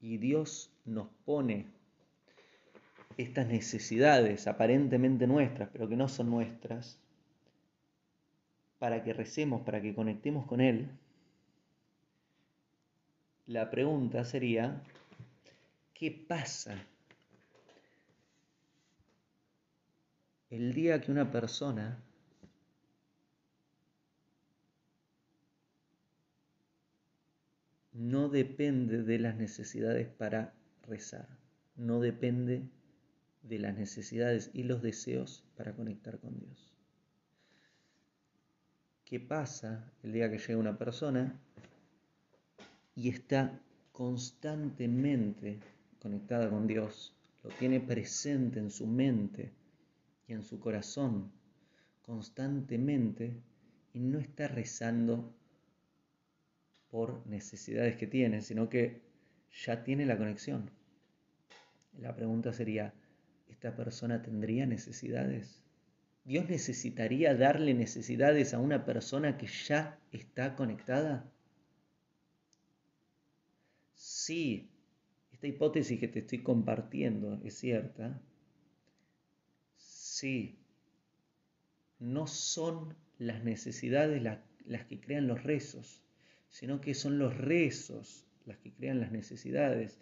Y 0.00 0.18
Dios 0.18 0.70
nos 0.84 1.08
pone 1.24 1.66
estas 3.16 3.46
necesidades 3.46 4.46
aparentemente 4.46 5.26
nuestras, 5.26 5.70
pero 5.72 5.88
que 5.88 5.96
no 5.96 6.08
son 6.08 6.30
nuestras, 6.30 6.98
para 8.78 9.02
que 9.02 9.12
recemos, 9.12 9.62
para 9.62 9.80
que 9.80 9.94
conectemos 9.94 10.46
con 10.46 10.60
Él. 10.60 10.90
La 13.46 13.70
pregunta 13.70 14.24
sería, 14.24 14.82
¿qué 15.94 16.10
pasa 16.10 16.84
el 20.50 20.72
día 20.72 21.00
que 21.00 21.10
una 21.10 21.30
persona 21.30 21.98
no 27.94 28.28
depende 28.28 29.02
de 29.02 29.18
las 29.18 29.36
necesidades 29.36 30.08
para 30.08 30.52
rezar, 30.82 31.28
no 31.76 32.00
depende 32.00 32.68
de 33.42 33.58
las 33.58 33.76
necesidades 33.76 34.50
y 34.52 34.64
los 34.64 34.82
deseos 34.82 35.44
para 35.56 35.74
conectar 35.74 36.18
con 36.18 36.38
Dios. 36.38 36.72
¿Qué 39.04 39.20
pasa 39.20 39.92
el 40.02 40.12
día 40.12 40.30
que 40.30 40.38
llega 40.38 40.58
una 40.58 40.76
persona 40.76 41.40
y 42.96 43.08
está 43.08 43.60
constantemente 43.92 45.60
conectada 46.00 46.50
con 46.50 46.66
Dios, 46.66 47.14
lo 47.42 47.50
tiene 47.50 47.80
presente 47.80 48.58
en 48.58 48.70
su 48.70 48.86
mente 48.86 49.52
y 50.26 50.32
en 50.32 50.42
su 50.42 50.58
corazón 50.58 51.30
constantemente 52.02 53.40
y 53.92 54.00
no 54.00 54.18
está 54.18 54.48
rezando 54.48 55.32
por 56.94 57.26
necesidades 57.26 57.96
que 57.96 58.06
tiene, 58.06 58.40
sino 58.40 58.68
que 58.68 59.00
ya 59.64 59.82
tiene 59.82 60.06
la 60.06 60.16
conexión. 60.16 60.70
La 61.98 62.14
pregunta 62.14 62.52
sería, 62.52 62.94
¿esta 63.48 63.74
persona 63.74 64.22
tendría 64.22 64.64
necesidades? 64.64 65.60
¿Dios 66.22 66.48
necesitaría 66.48 67.34
darle 67.34 67.74
necesidades 67.74 68.54
a 68.54 68.60
una 68.60 68.84
persona 68.84 69.36
que 69.38 69.48
ya 69.48 69.98
está 70.12 70.54
conectada? 70.54 71.28
Sí, 73.96 74.70
esta 75.32 75.48
hipótesis 75.48 75.98
que 75.98 76.06
te 76.06 76.20
estoy 76.20 76.44
compartiendo 76.44 77.40
es 77.42 77.58
cierta. 77.58 78.22
Sí, 79.74 80.60
no 81.98 82.28
son 82.28 82.94
las 83.18 83.42
necesidades 83.42 84.22
las 84.22 84.84
que 84.84 85.00
crean 85.00 85.26
los 85.26 85.42
rezos 85.42 86.03
sino 86.54 86.80
que 86.80 86.94
son 86.94 87.18
los 87.18 87.36
rezos 87.36 88.24
las 88.46 88.58
que 88.58 88.72
crean 88.72 89.00
las 89.00 89.10
necesidades. 89.10 89.98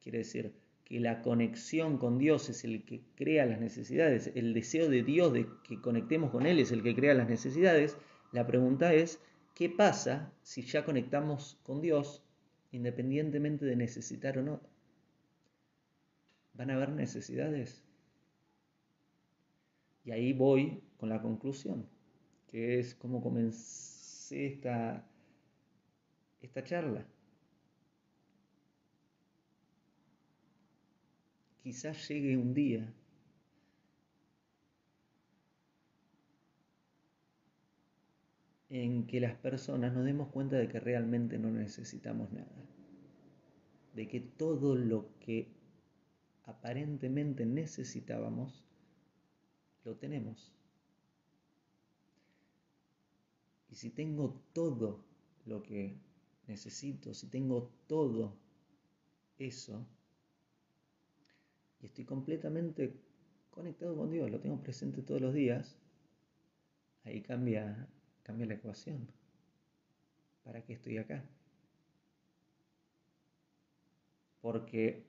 Quiere 0.00 0.18
decir 0.18 0.52
que 0.84 1.00
la 1.00 1.20
conexión 1.20 1.98
con 1.98 2.16
Dios 2.16 2.48
es 2.48 2.62
el 2.62 2.84
que 2.84 3.02
crea 3.16 3.44
las 3.44 3.58
necesidades, 3.58 4.30
el 4.36 4.54
deseo 4.54 4.88
de 4.88 5.02
Dios 5.02 5.32
de 5.32 5.48
que 5.64 5.80
conectemos 5.80 6.30
con 6.30 6.46
Él 6.46 6.60
es 6.60 6.70
el 6.70 6.84
que 6.84 6.94
crea 6.94 7.12
las 7.12 7.28
necesidades. 7.28 7.96
La 8.30 8.46
pregunta 8.46 8.94
es, 8.94 9.18
¿qué 9.56 9.68
pasa 9.68 10.32
si 10.42 10.62
ya 10.62 10.84
conectamos 10.84 11.58
con 11.64 11.82
Dios 11.82 12.22
independientemente 12.70 13.64
de 13.64 13.74
necesitar 13.74 14.38
o 14.38 14.42
no? 14.44 14.60
¿Van 16.54 16.70
a 16.70 16.76
haber 16.76 16.90
necesidades? 16.90 17.82
Y 20.04 20.12
ahí 20.12 20.32
voy 20.32 20.84
con 20.98 21.08
la 21.08 21.20
conclusión, 21.20 21.88
que 22.46 22.78
es 22.78 22.94
cómo 22.94 23.20
comencé 23.20 24.46
esta 24.46 25.04
esta 26.40 26.62
charla. 26.64 27.06
quizás 31.66 32.08
llegue 32.08 32.36
un 32.36 32.54
día 32.54 32.94
en 38.70 39.08
que 39.08 39.18
las 39.18 39.34
personas 39.34 39.92
nos 39.92 40.04
demos 40.04 40.28
cuenta 40.28 40.54
de 40.54 40.68
que 40.68 40.78
realmente 40.78 41.38
no 41.38 41.50
necesitamos 41.50 42.30
nada, 42.30 42.64
de 43.96 44.06
que 44.06 44.20
todo 44.20 44.76
lo 44.76 45.18
que 45.18 45.48
aparentemente 46.44 47.44
necesitábamos, 47.44 48.64
lo 49.82 49.96
tenemos. 49.96 50.54
Y 53.70 53.74
si 53.74 53.90
tengo 53.90 54.40
todo 54.52 55.04
lo 55.46 55.64
que 55.64 55.96
necesito, 56.46 57.14
si 57.14 57.28
tengo 57.28 57.70
todo 57.86 58.36
eso, 59.38 59.86
y 61.80 61.86
estoy 61.86 62.04
completamente 62.04 62.94
conectado 63.50 63.96
con 63.96 64.10
Dios, 64.10 64.30
lo 64.30 64.40
tengo 64.40 64.60
presente 64.62 65.02
todos 65.02 65.20
los 65.20 65.34
días, 65.34 65.76
ahí 67.04 67.22
cambia 67.22 67.88
Cambia 68.26 68.44
la 68.46 68.54
ecuación. 68.54 69.06
¿Para 70.42 70.60
qué 70.64 70.72
estoy 70.72 70.98
acá? 70.98 71.22
Porque 74.40 75.06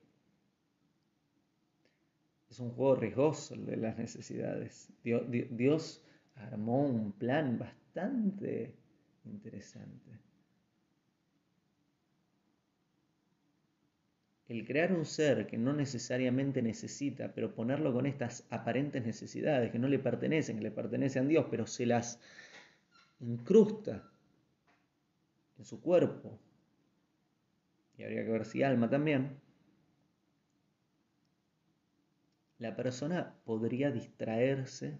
es 2.47 2.59
un 2.59 2.69
juego 2.69 2.93
riesgoso 2.97 3.55
el 3.55 3.65
de 3.65 3.77
las 3.77 3.97
necesidades. 3.97 4.93
Dios, 5.03 6.03
armó 6.35 6.85
un 6.85 7.11
plan 7.11 7.57
bastante 7.57 8.75
interesante. 9.25 10.11
El 14.47 14.65
crear 14.65 14.93
un 14.93 15.05
ser 15.05 15.45
que 15.45 15.57
no 15.57 15.73
necesariamente 15.73 16.61
necesita, 16.61 17.33
pero 17.33 17.53
ponerlo 17.53 17.93
con 17.93 18.05
estas 18.05 18.45
aparentes 18.49 19.05
necesidades 19.05 19.71
que 19.71 19.79
no 19.79 19.89
le 19.89 19.99
pertenecen, 19.99 20.57
que 20.57 20.63
le 20.63 20.71
pertenecen 20.71 21.25
a 21.25 21.27
Dios, 21.27 21.47
pero 21.49 21.67
se 21.67 21.85
las 21.85 22.19
incrusta 23.19 24.09
en 25.57 25.65
su 25.65 25.81
cuerpo, 25.81 26.39
y 27.97 28.03
habría 28.03 28.23
que 28.23 28.31
ver 28.31 28.45
si 28.45 28.63
alma 28.63 28.89
también, 28.89 29.37
la 32.59 32.75
persona 32.75 33.35
podría 33.43 33.91
distraerse 33.91 34.97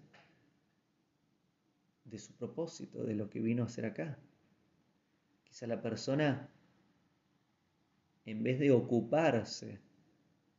de 2.04 2.18
su 2.18 2.34
propósito, 2.34 3.04
de 3.04 3.14
lo 3.14 3.28
que 3.30 3.40
vino 3.40 3.62
a 3.62 3.66
hacer 3.66 3.86
acá. 3.86 4.18
Quizá 5.44 5.66
la 5.66 5.80
persona, 5.80 6.48
en 8.30 8.42
vez 8.42 8.58
de 8.58 8.70
ocuparse 8.70 9.80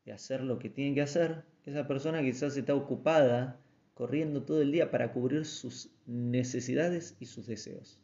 de 0.04 0.12
hacer 0.12 0.42
lo 0.42 0.58
que 0.58 0.72
tiene 0.72 0.96
que 0.96 1.02
hacer, 1.02 1.46
esa 1.66 1.88
persona 1.88 2.22
quizás 2.22 2.58
está 2.58 2.74
ocupada 2.74 3.60
corriendo 3.94 4.42
todo 4.44 4.64
el 4.64 4.72
día 4.72 4.90
para 4.90 5.14
cubrir 5.14 5.46
sus 5.46 5.92
necesidades 6.08 7.16
y 7.20 7.28
sus 7.28 7.46
deseos. 7.46 8.02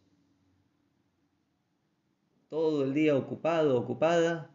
Todo 2.50 2.84
el 2.84 2.94
día 2.94 3.18
ocupado, 3.18 3.80
ocupada 3.80 4.52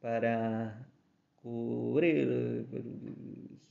para 0.00 0.88
cubrir 1.42 2.64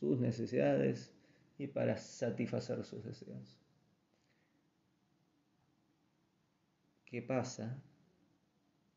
sus 0.01 0.19
necesidades 0.19 1.13
y 1.57 1.67
para 1.67 1.95
satisfacer 1.95 2.83
sus 2.83 3.05
deseos. 3.05 3.57
¿Qué 7.05 7.21
pasa 7.21 7.81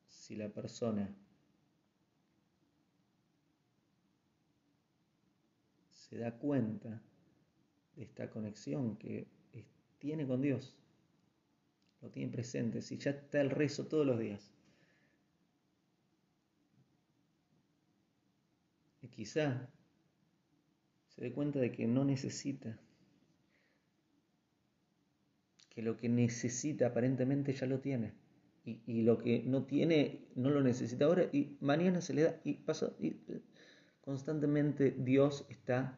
si 0.09 0.35
la 0.35 0.49
persona 0.49 1.15
se 6.11 6.19
da 6.19 6.33
cuenta 6.33 7.01
esta 7.97 8.29
conexión 8.31 8.97
que 8.97 9.29
tiene 10.01 10.27
con 10.27 10.43
Dios. 10.43 10.77
Lo 12.03 12.11
tiene 12.11 12.33
presente, 12.33 12.83
si 12.83 12.99
ya 12.99 13.13
está 13.13 13.41
el 13.41 13.51
rezo 13.51 13.87
todos 13.87 14.05
los 14.05 14.19
días. 14.19 14.53
Y 19.03 19.09
quizá 19.09 19.71
se 21.11 21.23
dé 21.23 21.33
cuenta 21.33 21.61
de 21.61 21.71
que 21.71 21.87
no 21.87 22.05
necesita, 22.05 22.77
que 25.69 25.83
lo 25.83 25.97
que 25.97 26.09
necesita 26.09 26.89
aparentemente 26.89 27.53
ya 27.53 27.67
lo 27.67 27.79
tiene. 27.79 28.15
Y, 28.65 29.03
lo 29.03 29.19
que 29.19 29.43
no 29.43 29.65
tiene, 29.65 30.27
no 30.37 30.51
lo 30.51 30.61
necesita 30.61 31.07
ahora 31.07 31.25
y 31.33 31.57
mañana 31.61 32.01
se 32.01 32.15
le 32.15 32.23
da 32.23 32.41
y 32.45 32.55
pasa. 32.55 32.93
Y 33.01 33.17
constantemente 34.11 34.91
Dios 34.91 35.47
está 35.51 35.97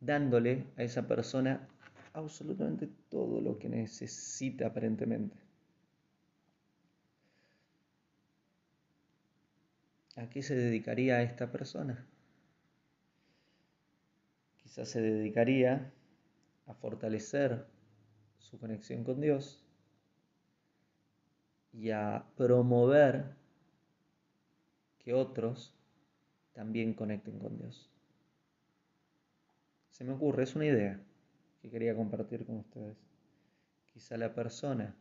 dándole 0.00 0.64
a 0.78 0.82
esa 0.82 1.06
persona 1.06 1.68
absolutamente 2.14 2.88
todo 3.10 3.42
lo 3.42 3.58
que 3.58 3.68
necesita 3.68 4.68
aparentemente. 4.68 5.36
¿A 10.16 10.30
qué 10.30 10.42
se 10.42 10.56
dedicaría 10.56 11.20
esta 11.20 11.52
persona? 11.52 12.02
Quizás 14.62 14.88
se 14.88 15.02
dedicaría 15.02 15.92
a 16.66 16.72
fortalecer 16.72 17.66
su 18.38 18.58
conexión 18.58 19.04
con 19.04 19.20
Dios 19.20 19.62
y 21.74 21.90
a 21.90 22.24
promover 22.38 23.36
que 24.96 25.12
otros 25.12 25.77
también 26.58 26.92
conecten 26.92 27.38
con 27.38 27.56
Dios. 27.56 27.88
Se 29.90 30.02
me 30.02 30.12
ocurre, 30.12 30.42
es 30.42 30.56
una 30.56 30.66
idea 30.66 31.00
que 31.62 31.70
quería 31.70 31.94
compartir 31.94 32.44
con 32.44 32.56
ustedes. 32.56 32.96
Quizá 33.92 34.16
la 34.16 34.34
persona 34.34 34.92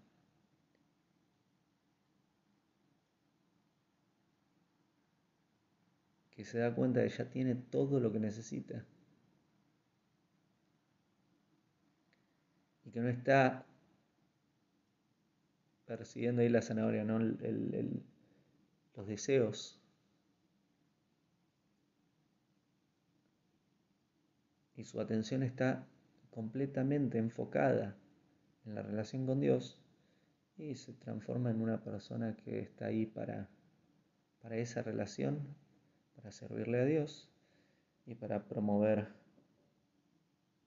que 6.29 6.45
se 6.45 6.59
da 6.59 6.75
cuenta 6.75 6.99
de 6.99 7.09
que 7.09 7.17
ya 7.17 7.27
tiene 7.27 7.55
todo 7.55 7.99
lo 7.99 8.11
que 8.11 8.19
necesita 8.19 8.85
y 12.85 12.91
que 12.91 12.99
no 12.99 13.09
está 13.09 13.65
persiguiendo 15.87 16.43
ahí 16.43 16.49
la 16.49 16.61
zanahoria, 16.61 17.03
¿no? 17.03 17.17
los 17.17 19.07
deseos 19.07 19.76
y 24.77 24.83
su 24.85 25.01
atención 25.01 25.41
está 25.43 25.85
completamente 26.29 27.17
enfocada 27.17 27.97
en 28.65 28.75
la 28.75 28.83
relación 28.83 29.25
con 29.25 29.39
Dios 29.39 29.81
y 30.55 30.75
se 30.75 30.93
transforma 30.93 31.49
en 31.49 31.61
una 31.61 31.83
persona 31.83 32.35
que 32.37 32.59
está 32.59 32.85
ahí 32.85 33.07
para, 33.07 33.49
para 34.41 34.57
esa 34.57 34.83
relación, 34.83 35.55
para 36.15 36.31
servirle 36.31 36.79
a 36.79 36.85
Dios 36.85 37.27
y 38.05 38.13
para 38.15 38.47
promover 38.47 39.07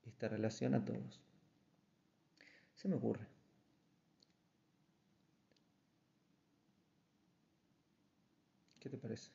esta 0.07 0.29
relación 0.29 0.75
a 0.75 0.85
todos. 0.85 1.21
Se 2.75 2.89
me 2.89 2.97
ocurre. 2.97 3.27
¿Qué 8.81 8.89
te 8.89 8.97
parece? 8.97 9.31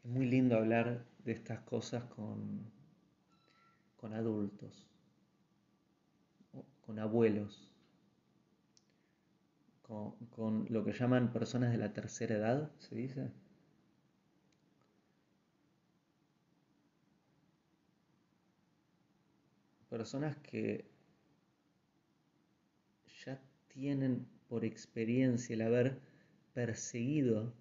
muy 0.11 0.25
lindo 0.25 0.57
hablar 0.57 1.05
de 1.23 1.31
estas 1.31 1.61
cosas 1.61 2.03
con, 2.03 2.69
con 3.95 4.13
adultos, 4.13 4.85
con 6.85 6.99
abuelos, 6.99 7.71
con, 9.81 10.11
con 10.27 10.65
lo 10.69 10.83
que 10.83 10.91
llaman 10.91 11.31
personas 11.31 11.71
de 11.71 11.77
la 11.77 11.93
tercera 11.93 12.35
edad, 12.35 12.71
se 12.79 12.95
dice. 12.95 13.31
Personas 19.89 20.35
que 20.37 20.89
ya 23.25 23.39
tienen 23.69 24.27
por 24.49 24.65
experiencia 24.65 25.53
el 25.53 25.61
haber 25.61 26.01
perseguido 26.53 27.53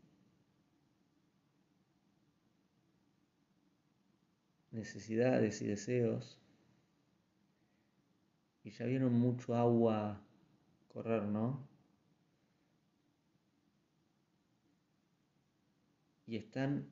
necesidades 4.81 5.61
y 5.63 5.67
deseos 5.67 6.41
y 8.65 8.71
ya 8.71 8.87
vieron 8.87 9.13
mucho 9.15 9.55
agua 9.55 10.21
correr, 10.89 11.23
¿no? 11.25 11.69
Y 16.27 16.37
están 16.37 16.87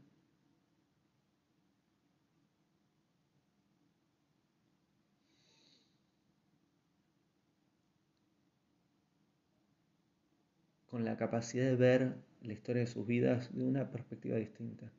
con 10.90 11.04
la 11.04 11.16
capacidad 11.16 11.64
de 11.64 11.76
ver 11.76 12.16
la 12.42 12.52
historia 12.52 12.80
de 12.80 12.86
sus 12.86 13.06
vidas 13.06 13.54
de 13.54 13.64
una 13.64 13.90
perspectiva 13.90 14.36
distinta. 14.36 14.90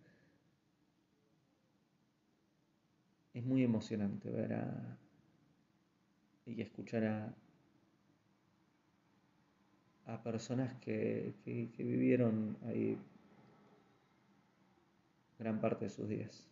Es 3.40 3.46
muy 3.46 3.64
emocionante 3.64 4.30
ver 4.30 4.52
a, 4.52 4.98
y 6.46 6.62
escuchar 6.62 7.06
a, 7.06 7.34
a 10.08 10.22
personas 10.22 10.74
que, 10.82 11.36
que, 11.46 11.70
que 11.72 11.84
vivieron 11.84 12.58
ahí 12.68 12.98
gran 15.40 15.62
parte 15.62 15.86
de 15.86 15.90
sus 15.90 16.10
días. 16.10 16.50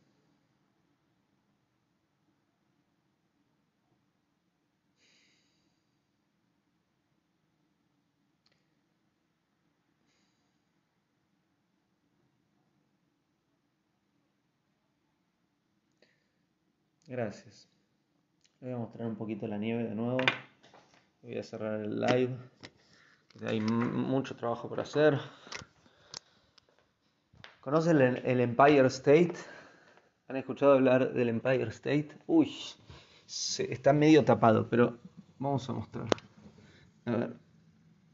Gracias. 17.17 17.67
voy 18.62 18.73
a 18.73 18.77
mostrar 18.77 19.08
un 19.08 19.15
poquito 19.15 19.47
la 19.47 19.58
nieve 19.58 19.86
de 19.86 19.95
nuevo. 19.95 20.19
Voy 21.23 21.36
a 21.36 21.41
cerrar 21.41 21.82
el 21.82 21.99
live. 21.99 22.38
Hay 23.43 23.60
mucho 23.60 24.36
trabajo 24.36 24.69
por 24.69 24.80
hacer. 24.80 25.17
¿Conocen 27.60 27.99
el, 28.23 28.39
Empire 28.39 28.86
State? 28.86 29.34
¿Han 30.27 30.36
escuchado 30.36 30.73
hablar 30.73 31.12
del 31.12 31.30
Empire 31.30 31.69
State? 31.69 32.10
Uy, 32.27 32.51
está 33.25 33.93
medio 33.93 34.23
tapado, 34.23 34.69
pero 34.69 34.99
vamos 35.39 35.67
a 35.71 35.73
mostrar. 35.73 36.06
A 37.06 37.15
ver, 37.15 37.38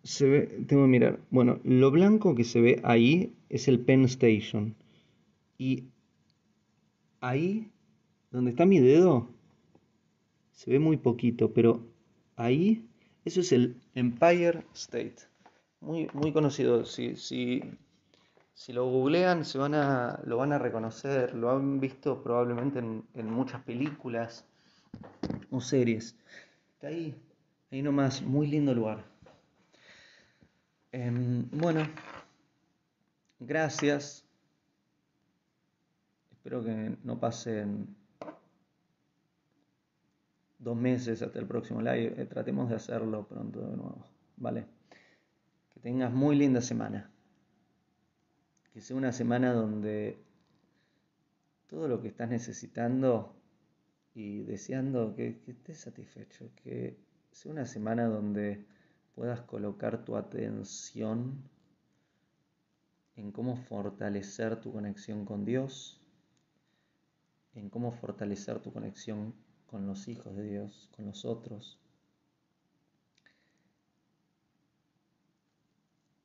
se 0.03 0.29
ve, 0.29 0.63
tengo 0.65 0.83
que 0.83 0.87
mirar. 0.87 1.19
Bueno, 1.29 1.59
lo 1.65 1.91
blanco 1.91 2.35
que 2.35 2.45
se 2.45 2.61
ve 2.61 2.79
ahí 2.85 3.35
es 3.49 3.67
el 3.67 3.81
Penn 3.81 4.05
Station. 4.05 4.77
Y 5.57 5.89
ahí 7.19 7.72
donde 8.34 8.52
está 8.52 8.65
mi 8.65 8.80
dedo, 8.80 9.30
se 10.54 10.72
ve 10.72 10.80
muy 10.80 10.98
poquito, 10.98 11.54
pero 11.54 11.86
ahí, 12.36 12.89
eso 13.26 13.41
es 13.41 13.52
el 13.52 13.80
Empire 13.93 14.65
State. 14.74 15.17
Muy, 15.82 16.08
muy 16.13 16.34
conocido. 16.34 16.84
Si, 16.84 17.15
si, 17.15 17.62
si 18.56 18.74
lo 18.74 18.89
googlean, 18.89 19.46
se 19.46 19.60
van 19.60 19.76
a, 19.76 20.19
lo 20.26 20.38
van 20.38 20.52
a 20.52 20.58
reconocer. 20.58 21.36
Lo 21.36 21.52
han 21.52 21.80
visto 21.80 22.24
probablemente 22.24 22.80
en, 22.80 23.06
muchas 23.32 23.62
películas 23.63 24.46
o 25.52 25.62
series. 25.62 26.15
Está 26.74 26.88
ahí, 26.88 27.15
ahí 27.72 27.84
nomás. 27.84 28.24
Muy 28.24 28.48
lindo 28.48 28.74
lugar. 28.74 29.04
Em, 30.91 31.48
bueno, 31.52 31.88
gracias. 33.39 34.26
Espero 36.32 36.63
que 36.63 36.98
no 37.04 37.19
pasen 37.19 37.96
dos 40.63 40.78
meses 40.78 41.21
hasta 41.21 41.39
el 41.39 41.45
próximo 41.45 41.82
live. 41.82 42.21
Eh, 42.21 42.26
tratemos 42.26 42.69
de 42.69 42.76
hacerlo 42.76 43.28
pronto 43.28 43.62
de 43.62 43.76
nuevo. 43.76 44.06
¿Vale? 44.38 44.65
Que 45.73 45.80
tengas 45.80 46.12
muy 46.13 46.36
linda 46.36 46.62
semana. 46.62 47.12
Que 48.73 48.82
sea 48.82 48.95
una 48.95 49.12
semana 49.12 49.54
donde 49.54 50.17
todo 51.67 51.88
lo 51.88 52.02
que 52.02 52.08
estás 52.08 52.30
necesitando 52.30 53.36
y 54.15 54.43
deseando 54.43 55.15
que, 55.15 55.39
que 55.41 55.52
estés 55.52 55.80
satisfecho. 55.80 56.49
Que 56.63 56.97
sea 57.32 57.52
una 57.52 57.65
semana 57.65 58.06
donde 58.06 58.65
puedas 59.15 59.41
colocar 59.41 60.06
tu 60.06 60.15
atención 60.15 61.43
en 63.15 63.32
cómo 63.32 63.56
fortalecer 63.56 64.60
tu 64.60 64.71
conexión 64.71 65.26
con 65.26 65.45
Dios, 65.45 66.02
en 67.54 67.69
cómo 67.69 67.91
fortalecer 67.91 68.60
tu 68.60 68.73
conexión 68.73 69.36
con 69.73 69.88
los 69.88 70.07
hijos 70.07 70.36
de 70.36 70.43
Dios, 70.43 70.88
con 70.95 71.07
los 71.07 71.25
otros. 71.25 71.79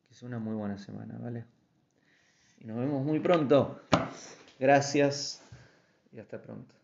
Que 0.06 0.14
sea 0.14 0.28
una 0.28 0.38
muy 0.38 0.54
buena 0.54 0.76
semana, 0.76 1.18
¿vale? 1.18 1.46
Y 2.60 2.66
nos 2.66 2.76
vemos 2.76 3.02
muy 3.02 3.20
pronto. 3.20 3.80
Gracias 4.58 5.40
y 6.12 6.18
hasta 6.18 6.42
pronto. 6.42 6.74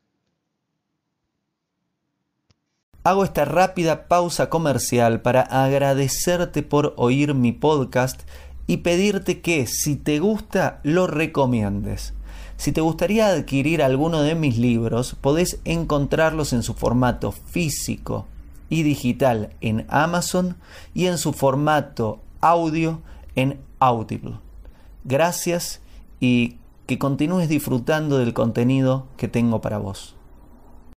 Hago 3.03 3.25
esta 3.25 3.45
rápida 3.45 4.09
pausa 4.09 4.49
comercial 4.49 5.21
para 5.21 5.43
agradecerte 5.43 6.63
por 6.63 6.95
oír 6.97 7.35
mi 7.35 7.53
podcast 7.53 8.23
y 8.67 8.79
pedirte 8.79 9.43
que 9.43 9.67
si 9.67 9.97
te 9.97 10.19
gusta 10.19 10.81
lo 10.83 11.07
recomiendes. 11.09 12.15
Si 12.57 12.73
te 12.73 12.81
gustaría 12.81 13.29
adquirir 13.29 13.83
alguno 13.83 14.23
de 14.23 14.35
mis 14.35 14.59
libros, 14.59 15.17
podés 15.21 15.61
encontrarlos 15.65 16.53
en 16.53 16.63
su 16.63 16.75
formato 16.75 17.33
físico 17.33 18.27
y 18.71 18.83
digital 18.83 19.51
en 19.61 19.87
Amazon 19.89 20.57
y 20.95 21.07
en 21.07 21.19
su 21.19 21.33
formato 21.33 22.21
audio 22.41 23.01
en 23.35 23.59
Audible. 23.79 24.39
Gracias 25.05 25.81
y 26.21 26.57
que 26.87 26.99
continúes 26.99 27.49
disfrutando 27.49 28.19
del 28.19 28.35
contenido 28.35 29.07
que 29.17 29.29
tengo 29.29 29.61
para 29.61 29.79
vos. 29.79 30.15